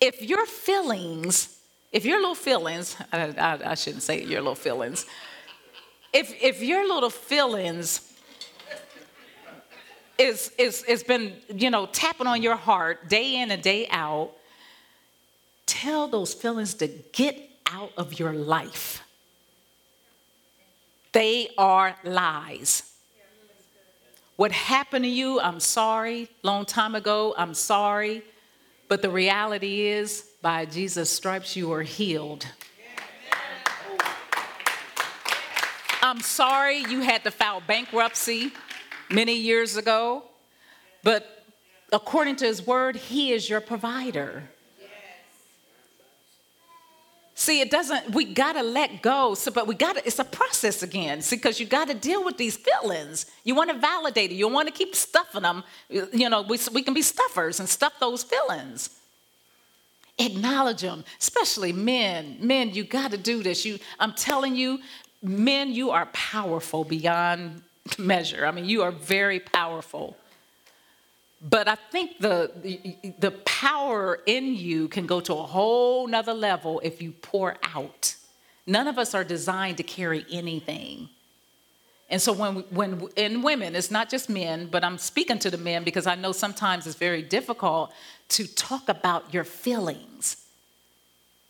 [0.00, 1.58] If your feelings,
[1.90, 5.06] if your little feelings, I, I, I shouldn't say your little feelings,
[6.12, 8.12] if, if your little feelings
[10.18, 14.32] is, is, is been, you know, tapping on your heart day in and day out,
[15.66, 19.02] tell those feelings to get out of your life.
[21.12, 22.82] They are lies.
[24.36, 26.28] What happened to you, I'm sorry.
[26.42, 28.22] Long time ago, I'm sorry.
[28.88, 32.46] But the reality is, by Jesus' stripes, you are healed.
[36.02, 38.52] I'm sorry you had to file bankruptcy
[39.08, 40.24] many years ago,
[41.04, 41.44] but
[41.92, 44.50] according to his word, he is your provider.
[47.42, 49.34] See, it doesn't, we gotta let go.
[49.34, 51.22] So, but we gotta, it's a process again.
[51.22, 53.26] See, because you gotta deal with these feelings.
[53.42, 54.34] You wanna validate it.
[54.34, 55.64] You wanna keep stuffing them.
[55.90, 58.90] You know, we, we can be stuffers and stuff those feelings.
[60.20, 62.36] Acknowledge them, especially men.
[62.38, 63.64] Men, you gotta do this.
[63.64, 64.78] You, I'm telling you,
[65.20, 67.62] men, you are powerful beyond
[67.98, 68.46] measure.
[68.46, 70.16] I mean, you are very powerful.
[71.42, 76.34] But I think the, the, the power in you can go to a whole nother
[76.34, 78.14] level if you pour out.
[78.64, 81.08] None of us are designed to carry anything.
[82.08, 85.56] And so when when in women, it's not just men, but I'm speaking to the
[85.56, 87.90] men because I know sometimes it's very difficult
[88.28, 90.36] to talk about your feelings.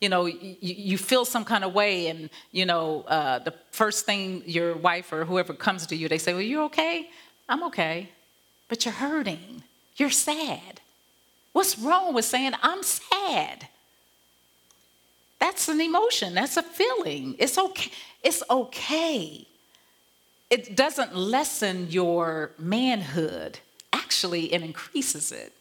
[0.01, 4.07] You know, you, you feel some kind of way, and you know, uh, the first
[4.07, 7.11] thing your wife or whoever comes to you, they say, "Well, you're okay?"
[7.49, 8.09] I'm okay,
[8.69, 9.65] but you're hurting.
[9.97, 10.81] You're sad.
[11.53, 13.69] What's wrong with saying, I'm sad?
[15.39, 17.35] That's an emotion, that's a feeling.
[17.39, 17.91] It's okay.
[18.23, 19.47] It's okay.
[20.51, 23.59] It doesn't lessen your manhood,
[23.93, 25.53] actually, it increases it.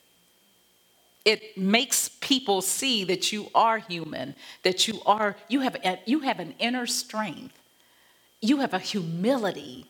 [1.24, 6.40] It makes people see that you are human, that you are, you have, you have
[6.40, 7.58] an inner strength,
[8.42, 9.86] you have a humility.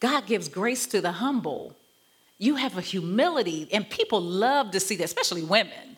[0.00, 1.74] God gives grace to the humble
[2.38, 5.96] you have a humility, and people love to see that, especially women.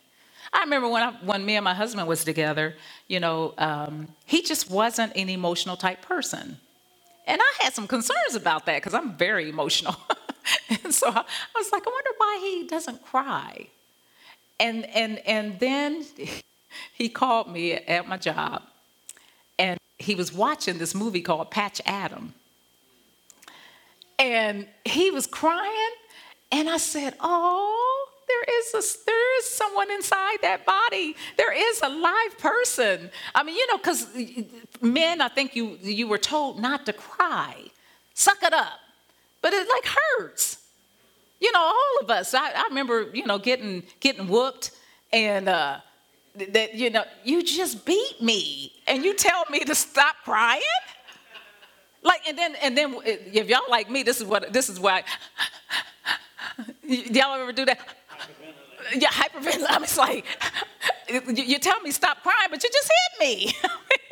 [0.53, 2.75] I remember when, I, when me and my husband was together,
[3.07, 6.59] you know, um, he just wasn't an emotional type person.
[7.27, 9.95] And I had some concerns about that because I'm very emotional.
[10.83, 13.69] and so I, I was like, I wonder why he doesn't cry.
[14.59, 16.05] And, and, and then
[16.95, 18.63] he called me at my job,
[19.59, 22.35] and he was watching this movie called Patch Adam.
[24.19, 25.91] And he was crying,
[26.53, 31.17] and I said, Oh, there is, a, there is someone inside that body.
[31.37, 33.11] There is a live person.
[33.35, 34.07] I mean, you know, because
[34.81, 37.57] men, I think you, you were told not to cry,
[38.15, 38.79] suck it up.
[39.43, 40.59] But it like hurts.
[41.41, 42.35] You know, all of us.
[42.35, 44.73] I, I remember, you know, getting, getting whooped
[45.13, 45.81] and, uh,
[46.35, 50.63] that you know you just beat me and you tell me to stop crying
[52.03, 55.03] like and then and then if y'all like me this is what this is why
[56.83, 57.79] Y'all ever do that?
[58.95, 59.67] Yeah, hyperventilate.
[59.69, 60.25] I'm just like,
[61.37, 63.55] you tell me stop crying, but you just hit me.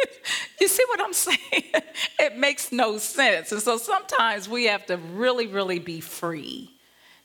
[0.60, 1.72] you see what I'm saying?
[2.18, 3.52] It makes no sense.
[3.52, 6.70] And so sometimes we have to really, really be free.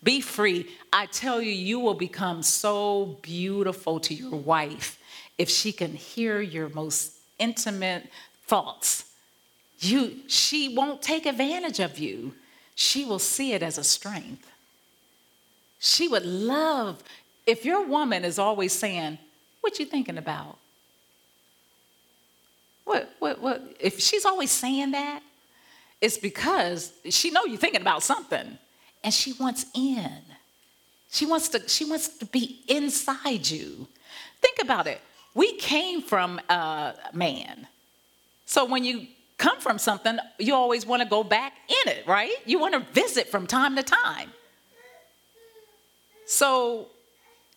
[0.03, 0.67] Be free.
[0.91, 4.99] I tell you, you will become so beautiful to your wife
[5.37, 8.09] if she can hear your most intimate
[8.45, 9.05] thoughts.
[9.79, 12.33] You, she won't take advantage of you.
[12.75, 14.49] She will see it as a strength.
[15.85, 17.03] She would love
[17.45, 19.17] if your woman is always saying,
[19.59, 20.57] "What you thinking about?"
[22.85, 23.75] What, what, what?
[23.81, 25.21] If she's always saying that,
[25.99, 28.57] it's because she know you're thinking about something,
[29.03, 30.21] and she wants in.
[31.11, 31.67] She wants to.
[31.67, 33.85] She wants to be inside you.
[34.39, 35.01] Think about it.
[35.33, 37.67] We came from a man,
[38.45, 39.07] so when you
[39.37, 42.31] come from something, you always want to go back in it, right?
[42.45, 44.31] You want to visit from time to time.
[46.33, 46.87] So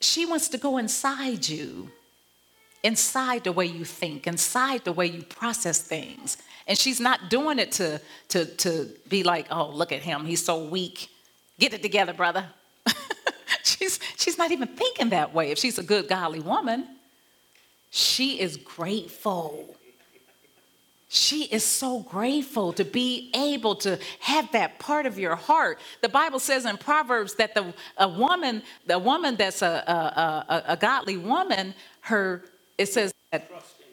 [0.01, 1.91] she wants to go inside you,
[2.83, 6.37] inside the way you think, inside the way you process things.
[6.66, 10.45] And she's not doing it to, to, to be like, oh, look at him, he's
[10.45, 11.09] so weak.
[11.59, 12.45] Get it together, brother.
[13.64, 15.51] she's, she's not even thinking that way.
[15.51, 16.87] If she's a good, godly woman,
[17.89, 19.74] she is grateful
[21.09, 25.79] she is so grateful to be able to have that part of your heart.
[26.01, 30.65] The Bible says in Proverbs that the a woman, the woman that's a, a, a,
[30.73, 32.45] a godly woman, her
[32.77, 33.49] it says that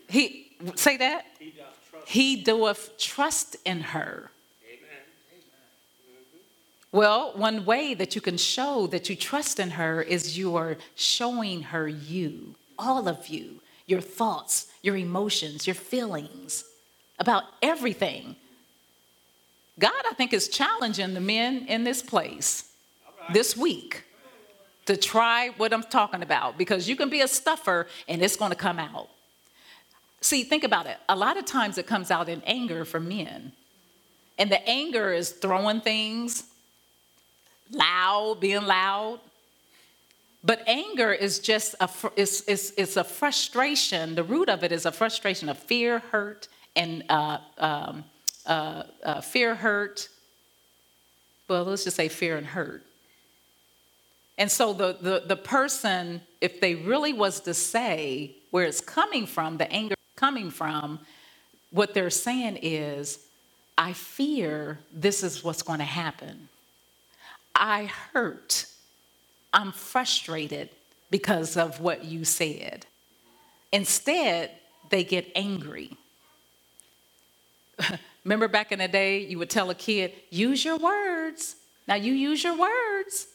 [0.09, 1.53] he say that he,
[1.91, 2.09] trust.
[2.09, 4.31] he doeth trust in her.
[4.67, 5.03] Amen.
[6.09, 6.97] Mm-hmm.
[6.97, 10.77] Well, one way that you can show that you trust in her is you are
[10.95, 16.65] showing her you, all of you, your thoughts, your emotions, your feelings
[17.19, 18.35] about everything.
[19.79, 22.71] God, I think, is challenging the men in this place
[23.31, 24.03] this week
[24.85, 28.51] to try what I'm talking about because you can be a stuffer and it's going
[28.51, 29.09] to come out.
[30.21, 30.97] See, think about it.
[31.09, 33.53] A lot of times it comes out in anger for men.
[34.37, 36.43] And the anger is throwing things,
[37.71, 39.19] loud, being loud.
[40.43, 44.15] But anger is just a, it's, it's, it's a frustration.
[44.15, 48.03] The root of it is a frustration of fear, hurt, and uh, um,
[48.45, 50.09] uh, uh, fear, hurt.
[51.47, 52.83] Well, let's just say fear and hurt.
[54.37, 59.27] And so the, the, the person, if they really was to say where it's coming
[59.27, 60.99] from, the anger coming from,
[61.71, 63.19] what they're saying is,
[63.77, 66.49] I fear this is what's going to happen.
[67.55, 68.65] I hurt.
[69.53, 70.69] I'm frustrated
[71.09, 72.85] because of what you said.
[73.71, 74.51] Instead,
[74.89, 75.91] they get angry.
[78.23, 81.55] Remember back in the day, you would tell a kid, use your words.
[81.87, 83.27] Now you use your words.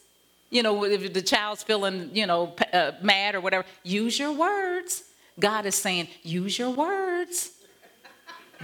[0.49, 5.03] You know, if the child's feeling, you know, uh, mad or whatever, use your words.
[5.39, 7.51] God is saying, use your words.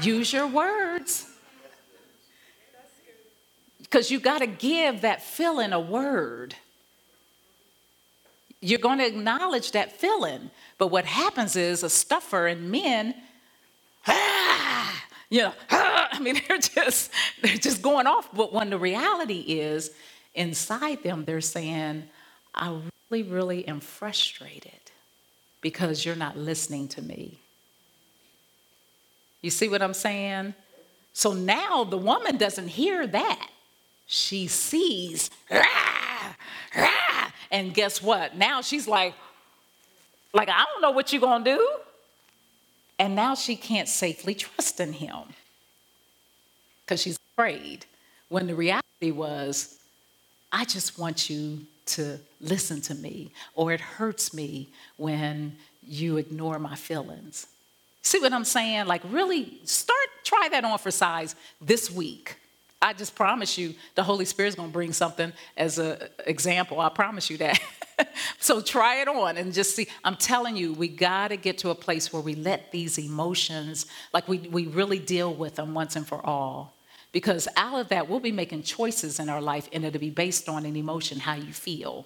[0.01, 1.27] use your words.
[3.79, 6.55] Because you got to give that feeling a word.
[8.61, 10.49] You're going to acknowledge that feeling.
[10.79, 13.13] But what happens is a stuffer and men,
[15.29, 17.11] you know, I mean, they're just,
[17.41, 18.29] they're just going off.
[18.33, 19.91] But when the reality is,
[20.33, 22.03] inside them, they're saying,
[22.53, 22.77] I
[23.09, 24.71] really, really am frustrated
[25.61, 27.39] because you're not listening to me.
[29.41, 30.53] You see what I'm saying?
[31.13, 33.49] So now the woman doesn't hear that.
[34.07, 36.35] She sees, rah,
[36.75, 38.35] rah, and guess what?
[38.35, 39.13] Now she's like,
[40.33, 41.67] like, I don't know what you're gonna do.
[42.97, 45.23] And now she can't safely trust in him
[46.85, 47.85] because she's afraid.
[48.29, 49.79] When the reality was,
[50.51, 56.57] I just want you to listen to me, or it hurts me when you ignore
[56.57, 57.47] my feelings.
[58.01, 58.87] See what I'm saying?
[58.87, 62.37] Like, really start, try that on for size this week.
[62.81, 66.79] I just promise you, the Holy Spirit's gonna bring something as an example.
[66.79, 67.59] I promise you that.
[68.39, 69.87] so try it on and just see.
[70.03, 74.27] I'm telling you, we gotta get to a place where we let these emotions, like
[74.27, 76.73] we, we really deal with them once and for all.
[77.11, 80.49] Because out of that, we'll be making choices in our life, and it'll be based
[80.49, 82.05] on an emotion, how you feel.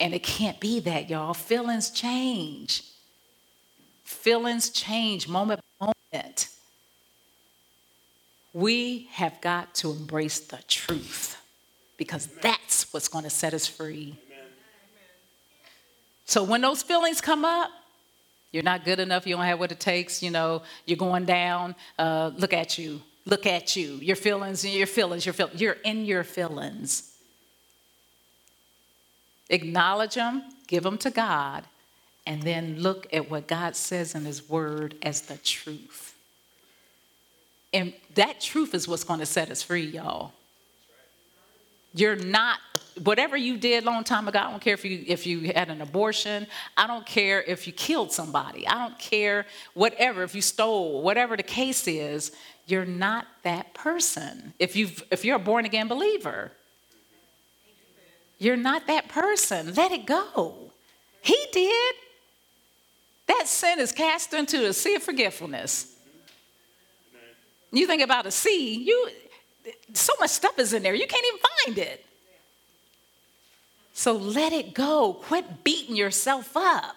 [0.00, 1.32] And it can't be that, y'all.
[1.32, 2.82] Feelings change.
[4.02, 6.48] Feelings change moment by moment.
[8.52, 11.41] We have got to embrace the truth
[12.04, 14.16] because that's what's going to set us free.
[16.24, 17.70] So when those feelings come up,
[18.52, 19.26] you're not good enough.
[19.26, 20.22] You don't have what it takes.
[20.22, 21.74] You know, you're going down.
[21.98, 23.00] Uh, look at you.
[23.24, 23.94] Look at you.
[23.94, 25.60] Your feelings, and your feelings, your feelings.
[25.60, 27.14] You're in your feelings.
[29.48, 31.64] Acknowledge them, give them to God,
[32.26, 36.14] and then look at what God says in His Word as the truth.
[37.72, 40.32] And that truth is what's going to set us free, y'all.
[41.94, 42.58] You're not
[43.02, 44.38] whatever you did long time ago.
[44.38, 46.46] I don't care if you if you had an abortion.
[46.76, 48.66] I don't care if you killed somebody.
[48.66, 51.02] I don't care whatever if you stole.
[51.02, 52.32] Whatever the case is,
[52.66, 54.54] you're not that person.
[54.58, 56.52] If you if you're a born again believer,
[58.38, 59.74] you're not that person.
[59.74, 60.72] Let it go.
[61.20, 61.94] He did.
[63.28, 65.94] That sin is cast into a sea of forgetfulness.
[67.70, 69.08] You think about a sea, you
[69.94, 72.04] so much stuff is in there, you can't even find it.
[73.92, 75.14] So let it go.
[75.14, 76.96] Quit beating yourself up.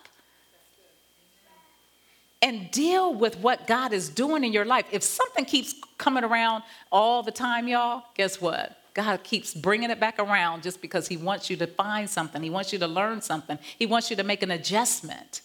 [2.41, 4.85] And deal with what God is doing in your life.
[4.91, 8.77] If something keeps coming around all the time, y'all, guess what?
[8.93, 12.41] God keeps bringing it back around just because He wants you to find something.
[12.41, 13.57] He wants you to learn something.
[13.77, 15.41] He wants you to make an adjustment.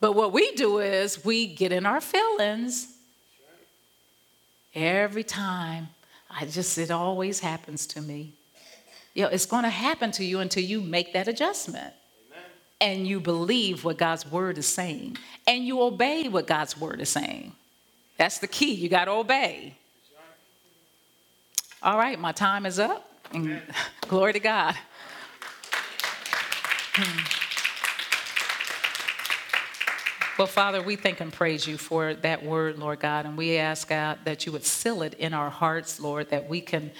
[0.00, 2.93] But what we do is we get in our feelings
[4.74, 5.88] Every time,
[6.28, 8.32] I just, it always happens to me.
[9.14, 11.94] You know, it's going to happen to you until you make that adjustment.
[12.32, 12.44] Amen.
[12.80, 15.16] And you believe what God's word is saying.
[15.46, 17.52] And you obey what God's word is saying.
[18.18, 18.74] That's the key.
[18.74, 19.76] You got to obey.
[21.82, 23.08] All right, my time is up.
[23.32, 23.60] And
[24.08, 24.74] glory to God.
[30.36, 33.88] Well, Father, we thank and praise you for that word, Lord God, and we ask
[33.88, 36.90] God that you would seal it in our hearts, Lord, that we can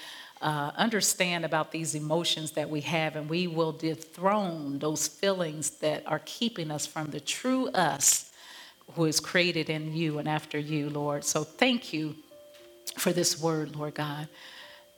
[0.41, 6.07] uh, understand about these emotions that we have, and we will dethrone those feelings that
[6.07, 8.31] are keeping us from the true us
[8.93, 11.25] who is created in you and after you, Lord.
[11.25, 12.15] So thank you
[12.97, 14.29] for this word, Lord God.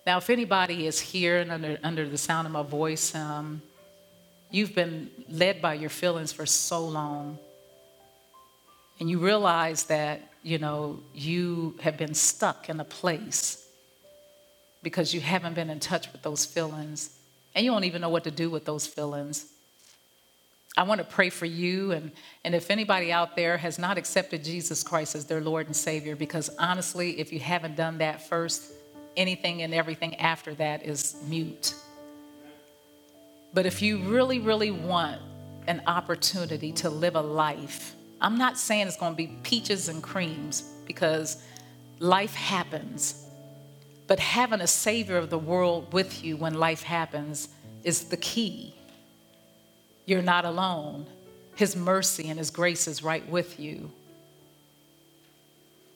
[0.06, 3.64] Now, if anybody is here and under, under the sound of my voice, um,
[4.52, 7.40] you've been led by your feelings for so long
[9.00, 13.68] and you realize that, you know, you have been stuck in a place
[14.82, 17.18] because you haven't been in touch with those feelings
[17.54, 19.48] and you don't even know what to do with those feelings.
[20.78, 22.12] I want to pray for you, and,
[22.46, 26.16] and if anybody out there has not accepted Jesus Christ as their Lord and Savior,
[26.16, 28.72] because honestly, if you haven't done that first,
[29.16, 31.74] anything and everything after that is mute.
[33.56, 35.20] But if you really, really want
[35.68, 37.96] an opportunity to live a life.
[38.20, 41.42] I'm not saying it's going to be peaches and creams because
[42.00, 43.26] life happens.
[44.08, 47.50] But having a Savior of the world with you when life happens
[47.84, 48.74] is the key.
[50.06, 51.06] You're not alone.
[51.56, 53.92] His mercy and His grace is right with you.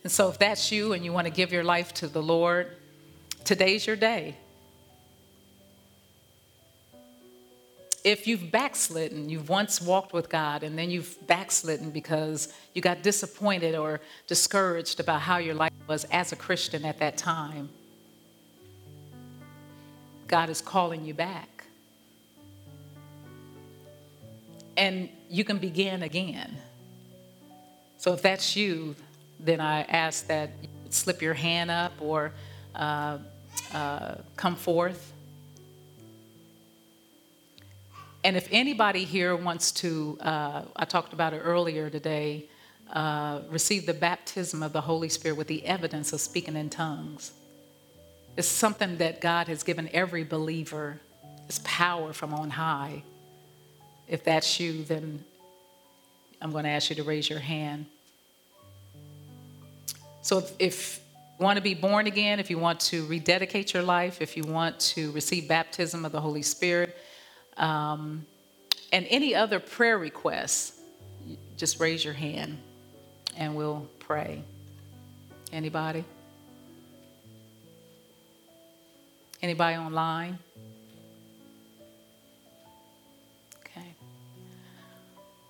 [0.04, 2.76] And so, if that's you and you want to give your life to the Lord,
[3.46, 4.36] today's your day.
[8.04, 13.04] If you've backslidden, you've once walked with God and then you've backslidden because you got
[13.04, 17.70] disappointed or discouraged about how your life was as a Christian at that time,
[20.28, 21.66] God is calling you back.
[24.78, 26.58] And you can begin again.
[27.98, 28.96] So if that's you,
[29.40, 32.32] then I ask that you slip your hand up or
[32.74, 33.20] uh,
[33.74, 35.14] uh, come forth.
[38.24, 42.46] And if anybody here wants to, uh, I talked about it earlier today,
[42.92, 47.32] uh, receive the baptism of the Holy Spirit with the evidence of speaking in tongues.
[48.38, 51.00] It's something that God has given every believer.
[51.48, 53.04] It's power from on high.
[54.08, 55.24] If that's you, then
[56.42, 57.88] I'm going to ask you to raise your hand.
[60.22, 61.00] So if, if
[61.40, 64.44] you want to be born again, if you want to rededicate your life, if you
[64.44, 66.98] want to receive baptism of the Holy Spirit,
[67.58, 68.26] um,
[68.92, 70.80] and any other prayer requests,
[71.58, 72.58] just raise your hand
[73.38, 74.44] and we'll pray.
[75.54, 76.04] Anybody?
[79.42, 80.38] Anybody online?
[83.62, 83.96] Okay.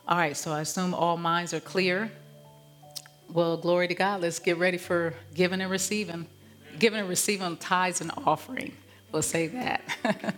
[0.08, 2.12] All right, so I assume all minds are clear.
[3.30, 4.22] Well, glory to God.
[4.22, 6.28] Let's get ready for giving and receiving.
[6.80, 8.74] Giving and receiving tithes and offering.
[9.12, 9.82] We'll say that.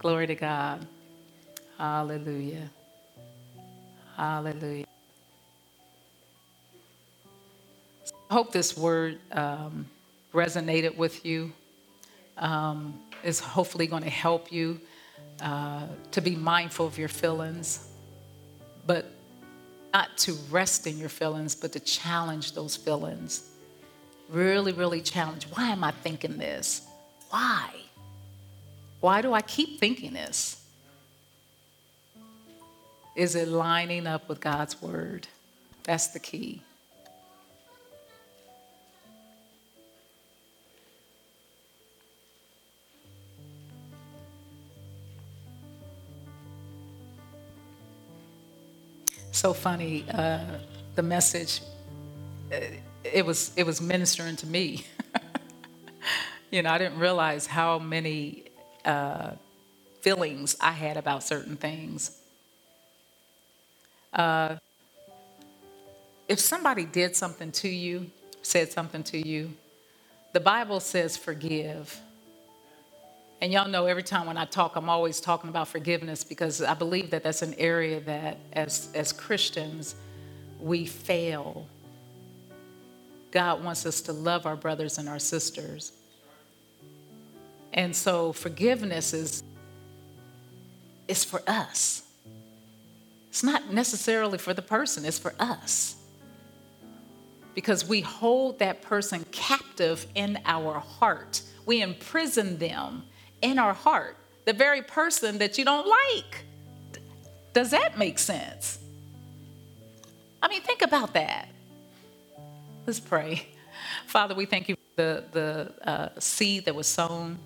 [0.00, 0.86] glory to God.
[1.76, 2.70] Hallelujah.
[4.16, 4.86] Hallelujah.
[8.30, 9.86] I hope this word um,
[10.32, 11.52] resonated with you
[12.38, 14.80] um, is hopefully going to help you
[15.42, 17.86] uh, to be mindful of your feelings,
[18.86, 19.12] but
[19.92, 23.50] not to rest in your feelings, but to challenge those feelings.
[24.30, 25.44] Really, really challenge.
[25.52, 26.86] Why am I thinking this?
[27.28, 27.68] Why?
[29.00, 30.62] Why do I keep thinking this?
[33.16, 35.26] Is it lining up with God's word?
[35.84, 36.62] That's the key.
[49.40, 50.04] so funny.
[50.12, 50.58] Uh,
[50.96, 51.62] the message,
[52.52, 52.56] uh,
[53.02, 54.84] it was it was ministering to me.
[56.50, 58.49] you know, I didn't realize how many
[58.84, 59.32] uh,
[60.00, 62.18] feelings I had about certain things.
[64.12, 64.56] Uh,
[66.28, 68.10] if somebody did something to you,
[68.42, 69.52] said something to you,
[70.32, 72.00] the Bible says forgive.
[73.40, 76.74] And y'all know every time when I talk, I'm always talking about forgiveness because I
[76.74, 79.94] believe that that's an area that as, as Christians,
[80.60, 81.66] we fail.
[83.30, 85.92] God wants us to love our brothers and our sisters.
[87.72, 89.42] And so forgiveness is,
[91.08, 92.02] is for us.
[93.28, 95.94] It's not necessarily for the person, it's for us.
[97.54, 101.42] Because we hold that person captive in our heart.
[101.66, 103.04] We imprison them
[103.42, 106.44] in our heart, the very person that you don't like.
[107.52, 108.78] Does that make sense?
[110.42, 111.48] I mean, think about that.
[112.86, 113.46] Let's pray.
[114.06, 117.38] Father, we thank you for the, the uh, seed that was sown,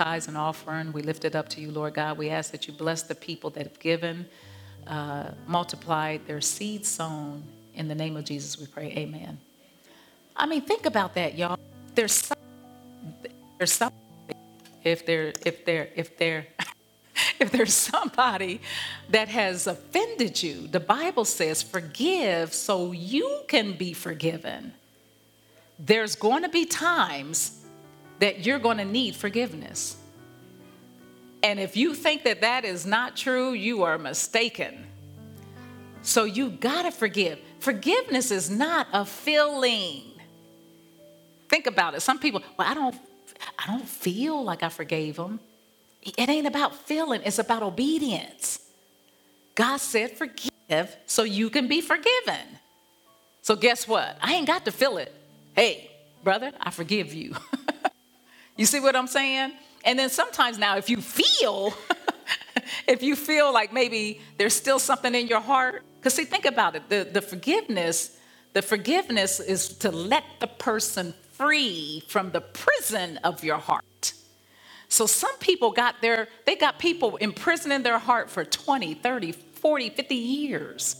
[0.00, 0.92] tithes and offering.
[0.92, 2.16] We lift it up to you, Lord God.
[2.16, 4.26] We ask that you bless the people that have given,
[4.86, 7.42] uh, multiplied their seed sown.
[7.74, 8.92] In the name of Jesus, we pray.
[8.96, 9.38] Amen.
[10.34, 11.58] I mean, think about that, y'all.
[11.94, 12.38] There's some,
[13.58, 13.92] there's some
[14.82, 16.46] if there if there if there
[17.38, 18.62] if there's somebody
[19.10, 24.72] that has offended you the bible says forgive so you can be forgiven
[25.78, 27.59] there's going to be times
[28.20, 29.96] that you're going to need forgiveness
[31.42, 34.86] and if you think that that is not true you are mistaken
[36.02, 40.02] so you got to forgive forgiveness is not a feeling
[41.48, 42.96] think about it some people well i don't
[43.58, 45.40] I don't feel like I forgave them.
[46.02, 48.60] It ain't about feeling, it's about obedience.
[49.54, 52.40] God said, forgive so you can be forgiven.
[53.42, 54.16] So, guess what?
[54.20, 55.12] I ain't got to feel it.
[55.54, 55.90] Hey,
[56.22, 57.34] brother, I forgive you.
[58.60, 59.52] you see what I'm saying?
[59.84, 61.72] And then sometimes now, if you feel
[62.86, 66.76] if you feel like maybe there's still something in your heart, because see, think about
[66.76, 66.88] it.
[66.88, 68.18] The, the forgiveness,
[68.52, 74.12] the forgiveness is to let the person free from the prison of your heart.
[74.88, 79.32] So some people got their, they got people imprisoned in their heart for 20, 30,
[79.32, 80.96] 40, 50 years.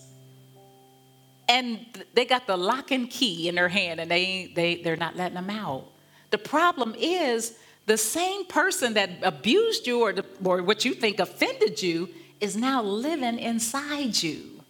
[1.49, 1.85] And
[2.15, 5.35] they got the lock and key in their hand and they, they, they're not letting
[5.35, 5.90] them out.
[6.31, 7.55] The problem is
[7.87, 12.09] the same person that abused you or, the, or what you think offended you
[12.41, 14.63] is now living inside you.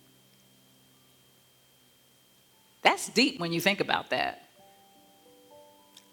[2.83, 4.49] That's deep when you think about that.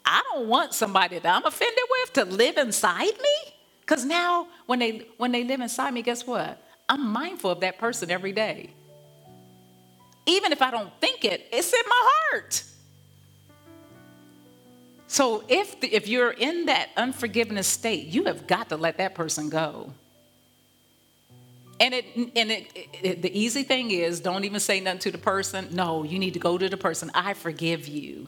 [0.05, 3.53] I don't want somebody that I'm offended with to live inside me.
[3.81, 6.61] Because now when they when they live inside me, guess what?
[6.89, 8.69] I'm mindful of that person every day.
[10.25, 12.63] Even if I don't think it, it's in my heart.
[15.07, 19.15] So if, the, if you're in that unforgiveness state, you have got to let that
[19.15, 19.93] person go.
[21.79, 22.71] And it and it,
[23.03, 25.67] it, the easy thing is don't even say nothing to the person.
[25.71, 27.11] No, you need to go to the person.
[27.13, 28.27] I forgive you.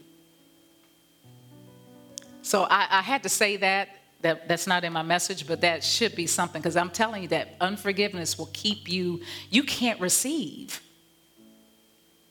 [2.44, 3.90] So I, I had to say that.
[4.22, 7.30] That that's not in my message, but that should be something because I'm telling you
[7.30, 9.22] that unforgiveness will keep you.
[9.50, 10.82] You can't receive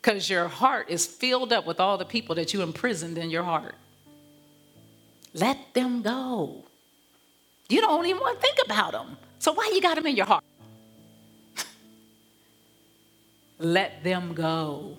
[0.03, 3.43] because your heart is filled up with all the people that you imprisoned in your
[3.43, 3.75] heart.
[5.39, 6.65] Let them go.
[7.69, 9.16] You don't even want to think about them.
[9.39, 10.44] So why you got them in your heart?
[13.59, 14.97] Let them go.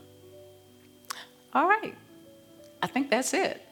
[1.54, 1.96] All right.
[2.82, 3.69] I think that's it.